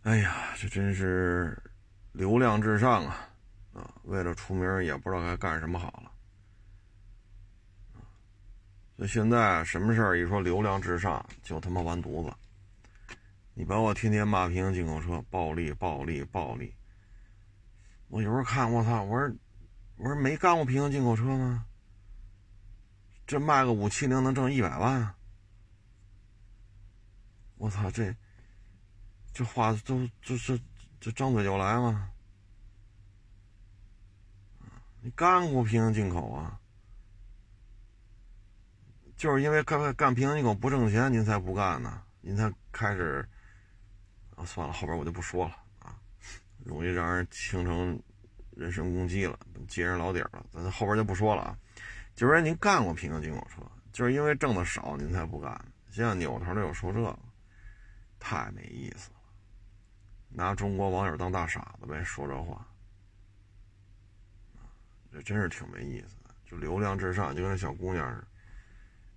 [0.02, 1.58] 哎呀，这真是
[2.12, 3.30] 流量至上啊！
[3.74, 6.12] 啊，为了出名也不知道该干什么好了。
[9.08, 12.34] 现在什么事儿一说流量至上，就他妈完犊子。
[13.54, 16.74] 你把我天天骂平行进口车暴利、暴利、暴利。
[18.08, 19.04] 我有时候看，我操！
[19.04, 19.36] 我说，
[19.98, 21.66] 我说没干过平行进口车吗？
[23.26, 25.16] 这卖个五七零能挣一百万？
[27.58, 27.90] 我操！
[27.90, 28.16] 这
[29.34, 30.60] 这话都这这
[31.00, 32.10] 这张嘴就来吗？
[35.02, 36.61] 你干过平行进口啊？
[39.22, 42.02] 就是因为干干平行进口不挣钱，您才不干呢？
[42.22, 43.24] 您才开始
[44.36, 44.44] 啊？
[44.44, 45.96] 算了，后边我就不说了啊。
[46.66, 48.02] 容易让人形成
[48.50, 50.44] 人身攻击了，揭人老底了。
[50.52, 51.58] 咱后边就不说了啊。
[52.16, 53.62] 就是您干过平行进口车，
[53.94, 55.54] 就是因为挣的少，您才不干。
[55.92, 57.20] 现在扭头的又说这个，
[58.18, 59.20] 太没意思了。
[60.30, 62.68] 拿中国网友当大傻子呗，说这话，
[65.12, 66.34] 这真是挺没意思的。
[66.44, 68.28] 就流量至上，就跟那小姑娘似的，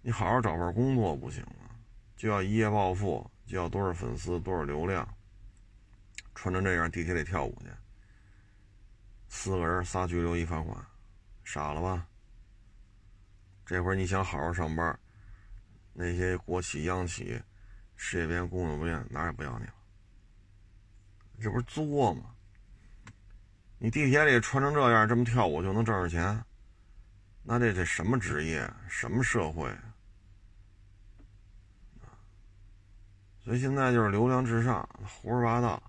[0.07, 1.71] 你好好找份工作不行吗？
[2.15, 5.09] 就要一夜暴富，就要多少粉丝，多少流量。
[6.35, 7.69] 穿成这样，地铁里跳舞去，
[9.31, 10.77] 四个人仨拘留一罚款，
[11.43, 12.07] 傻了吧？
[13.65, 14.99] 这会儿你想好好上班，
[15.95, 17.41] 那些国企、央企、
[17.97, 19.75] 事业编、公有编哪也不要你了，
[21.41, 22.25] 这不是作吗？
[23.79, 26.45] 你地铁里穿成这样，这么跳舞就能挣着钱？
[27.43, 28.71] 那这这什么职业？
[28.87, 29.75] 什么社会？
[33.45, 34.89] 所以现在就是流量至上，
[35.23, 35.83] 胡说八道。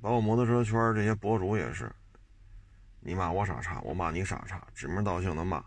[0.00, 1.90] 包括摩托车圈这些博主也是，
[3.00, 5.64] 你骂我傻叉，我骂你傻叉，指名道姓的骂。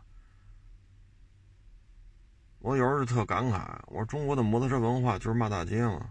[2.60, 6.10] 我有时候特感慨，我说中国的摩托车文化就是骂大街嘛。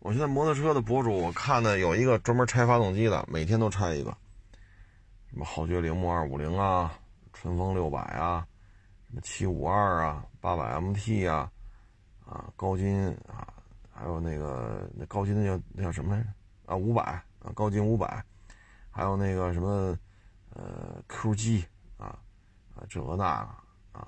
[0.00, 4.14] 我现在摩托车的博主，我看的有一个专门拆发动机的，每天都拆一个，
[5.30, 6.92] 什么豪爵铃木二五零啊，
[7.32, 8.46] 春风六百啊，
[9.08, 11.50] 什么七五二啊，八百 MT 啊，
[12.24, 13.52] 啊，高金啊。
[13.90, 16.28] 还有那个那高金那叫那叫什么来着？
[16.66, 17.02] 啊，五百
[17.40, 18.24] 啊，高金五百，
[18.88, 19.98] 还有那个什么
[20.50, 21.64] 呃 QG
[21.96, 22.16] 啊
[22.76, 24.06] 啊这个那个啊，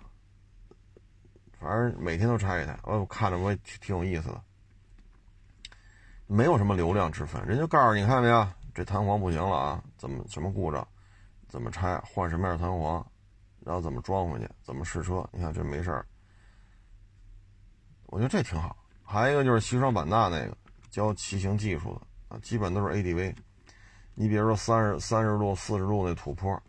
[1.58, 4.40] 反正每天都拆一台，我看着我也挺挺有意思的。
[6.28, 10.86] 没有什么流量之分，人就告诉你看没有，这弹簧不行了啊，怎么什么故障，
[11.48, 13.04] 怎么拆，换什么样的弹簧，
[13.64, 16.06] 然后怎么装回去，怎么试车，你看这没事儿，
[18.08, 18.76] 我觉得这挺好。
[19.02, 20.56] 还有一个就是西双版纳那个
[20.90, 23.34] 教骑行技术的啊，基本都是 ADV。
[24.14, 26.60] 你比如说三十三十度、四十度那土坡，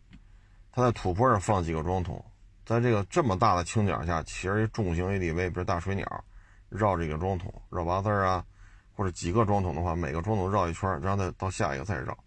[0.71, 2.23] 它在土坡上放几个桩桶，
[2.65, 6.23] 在这个这么大的倾角下，骑着一重型 ADV，比如大水鸟，
[6.69, 8.45] 绕这个桩桶绕八字啊，
[8.93, 12.17] 或者几个桩桶的话，每个桩桶绕一圈，然后再到下一个再绕。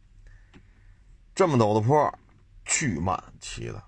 [1.34, 2.12] 这么陡的坡，
[2.64, 3.82] 巨慢骑的，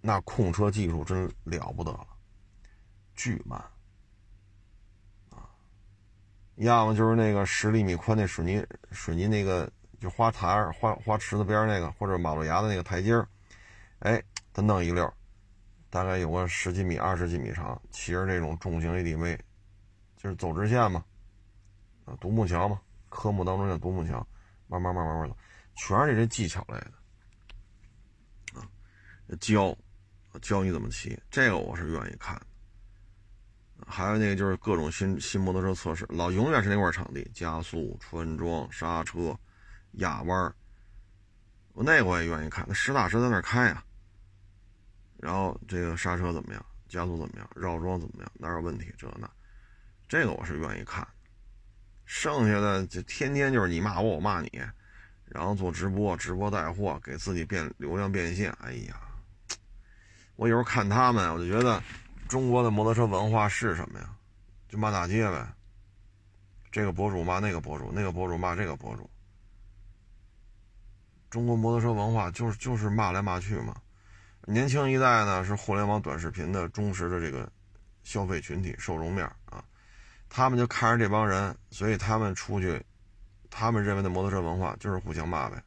[0.00, 2.06] 那控车技术真了不得了，
[3.14, 3.62] 巨慢。
[6.58, 13.26] 要么就是那个十厘米宽那水泥水泥那个就花台花花池子边那个，或者马路牙子那个台阶儿，
[14.00, 14.20] 哎，
[14.52, 15.12] 他弄一溜，
[15.88, 19.38] 大概有个十几米、二十几米长，骑着这种重型 ADV，
[20.16, 21.04] 就是走直线嘛，
[22.04, 24.26] 啊，独木桥嘛，科目当中叫独木桥，
[24.66, 25.36] 慢慢慢慢慢走，
[25.76, 28.66] 全是这些技巧类的，啊，
[29.40, 29.76] 教
[30.42, 32.40] 教你怎么骑，这个我是愿意看。
[33.88, 39.34] 还有那个就是各种新新摩托车测试，老永远是那块场地，加速、穿桩、刹车、
[39.92, 40.54] 压弯
[41.72, 43.82] 我那个我也愿意看，那实打实在那开呀。
[45.16, 48.92] 然后这个刹车怎么样，加速怎么样，绕桩怎么样，哪有问题？
[48.98, 49.28] 这那，
[50.06, 51.06] 这个我是愿意看。
[52.04, 54.50] 剩下的就天天就是你骂我，我骂你，
[55.24, 58.52] 然后做直播，直播带货，给自己变流量变现。
[58.60, 59.00] 哎呀，
[60.36, 61.82] 我有时候看他们，我就觉得。
[62.28, 64.10] 中国的摩托车文化是什么呀？
[64.68, 65.48] 就骂大街呗。
[66.70, 69.08] 这个博主骂那个博主，那个博主骂这个博主。
[71.30, 73.74] 中国摩托车文化就是就是骂来骂去嘛。
[74.44, 77.50] 年轻一代呢是互联网短视频的忠实的这个
[78.02, 79.64] 消费群体受众面啊，
[80.28, 82.82] 他们就看着这帮人，所以他们出去，
[83.50, 85.62] 他们认为的摩托车文化就是互相骂呗。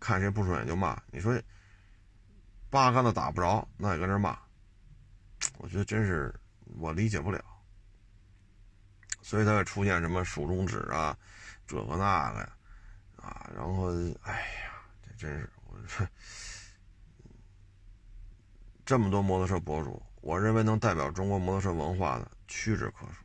[0.00, 1.00] 看谁不顺眼就骂。
[1.10, 1.40] 你说
[2.70, 4.36] 八竿子打不着，那也搁这骂。
[5.62, 6.34] 我觉得真是
[6.76, 7.40] 我理解不了，
[9.22, 11.16] 所以才会出现什么竖中指啊，
[11.68, 12.52] 这个那个呀，
[13.16, 13.92] 啊，然后
[14.22, 14.72] 哎呀，
[15.06, 16.04] 这真是我说
[18.84, 23.24] 这么多摩托车博主，我认为能代表中国摩托车文化的屈指可数。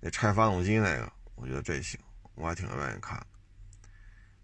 [0.00, 1.98] 那拆发动机那个，我觉得这行，
[2.34, 3.24] 我还挺愿意看。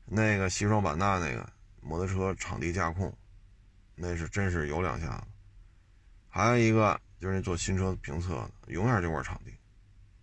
[0.04, 3.12] 那个西双版纳那个摩托车场地驾控，
[3.96, 5.24] 那是真是有两下子。
[6.28, 8.34] 还有一个就是做新车评测
[8.66, 9.52] 的，永远这块场地，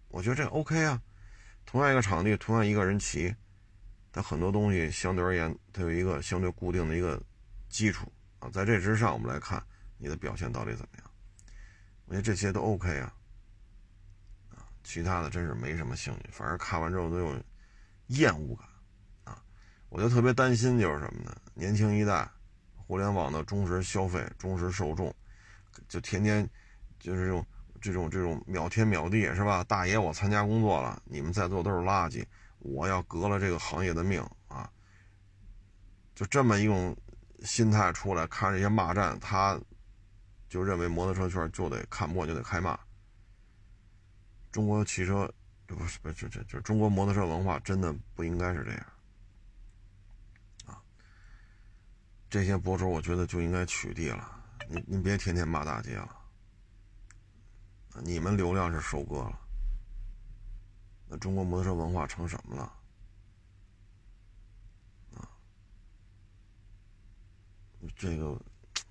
[0.08, 1.02] 我觉得这 OK 啊。
[1.66, 3.36] 同样一个场地，同样一个人骑，
[4.12, 7.22] 它很多东西相对而言，它有一个相对固定的一个
[7.70, 8.50] 基础啊。
[8.50, 9.62] 在这之上，我们来看
[9.98, 11.12] 你的表现到底怎么样。
[12.06, 13.14] 我觉得这些都 OK 啊，
[14.52, 17.44] 啊，其他的真是没什么兴趣，反正看完之后都有
[18.08, 18.68] 厌恶感
[19.24, 19.44] 啊。
[19.90, 21.36] 我就特别担心就是什么呢？
[21.56, 22.30] 年轻一代，
[22.76, 25.14] 互联网的忠实消费、忠实受众。
[25.90, 26.48] 就天天
[27.06, 27.46] 就是这种
[27.80, 29.64] 这种这种秒天秒地是吧？
[29.66, 32.26] 大爷，我参加工作了，你们在座都是垃圾，
[32.58, 34.68] 我要革了这个行业的命啊！
[36.16, 36.98] 就这么一种
[37.44, 39.56] 心态出来，看这些骂战，他
[40.50, 42.76] 就认为摩托车圈就得看不惯就得开骂。
[44.52, 45.32] 中国汽车
[45.68, 48.86] 这不是不是这这这中国摩托车文化真的不应该是这样
[50.66, 50.82] 啊！
[52.32, 54.44] 这些博主我觉得就应该取缔了。
[54.68, 56.10] 你你别天天骂大街了，
[58.04, 59.40] 你们流量是收割了，
[61.08, 62.64] 那中国摩托车文化成什么了？
[65.16, 65.30] 啊，
[67.96, 68.40] 这个，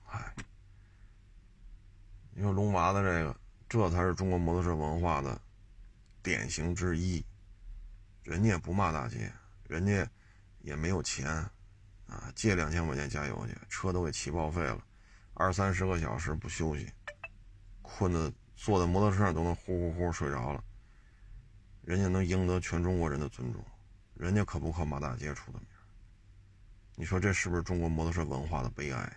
[0.07, 0.35] 哎，
[2.33, 3.37] 你说龙娃的这个，
[3.69, 5.41] 这才是中国摩托车文化的
[6.23, 7.25] 典型之一。
[8.23, 9.31] 人家也不骂大街，
[9.69, 10.09] 人家
[10.61, 11.29] 也没有钱，
[12.07, 14.83] 啊，借两千块钱加油去，车都给骑报废了。
[15.35, 16.91] 二三十个小时不休息，
[17.83, 18.33] 困的
[18.65, 20.65] 坐在摩托车上都能呼呼呼睡着了。
[21.83, 23.63] 人家能赢得全中国人的尊重，
[24.15, 25.69] 人家可不靠骂大街出的名。
[26.95, 29.17] 你说这是不是中国摩托车文化的悲哀啊？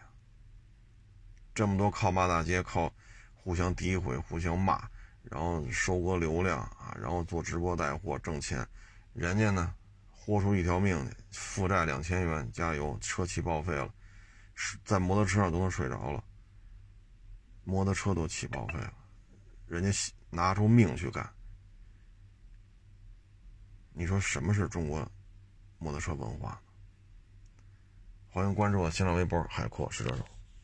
[1.55, 2.93] 这么多靠骂大街、靠
[3.33, 4.85] 互相诋毁、互相骂，
[5.23, 8.67] 然后收割流量啊，然后做直播带货挣钱，
[9.13, 9.73] 人家呢
[10.11, 13.89] 豁出一条命去，负债两千元加油，车漆报废了。
[14.83, 16.21] 在摩托车上都能睡着了，
[17.63, 18.93] 摩托车都起报废了，
[19.67, 21.29] 人家拿出命去干。
[23.93, 25.09] 你说什么是中国
[25.79, 26.61] 摩托车文化？
[28.29, 30.25] 欢迎关注我新浪微博“海阔是这种”。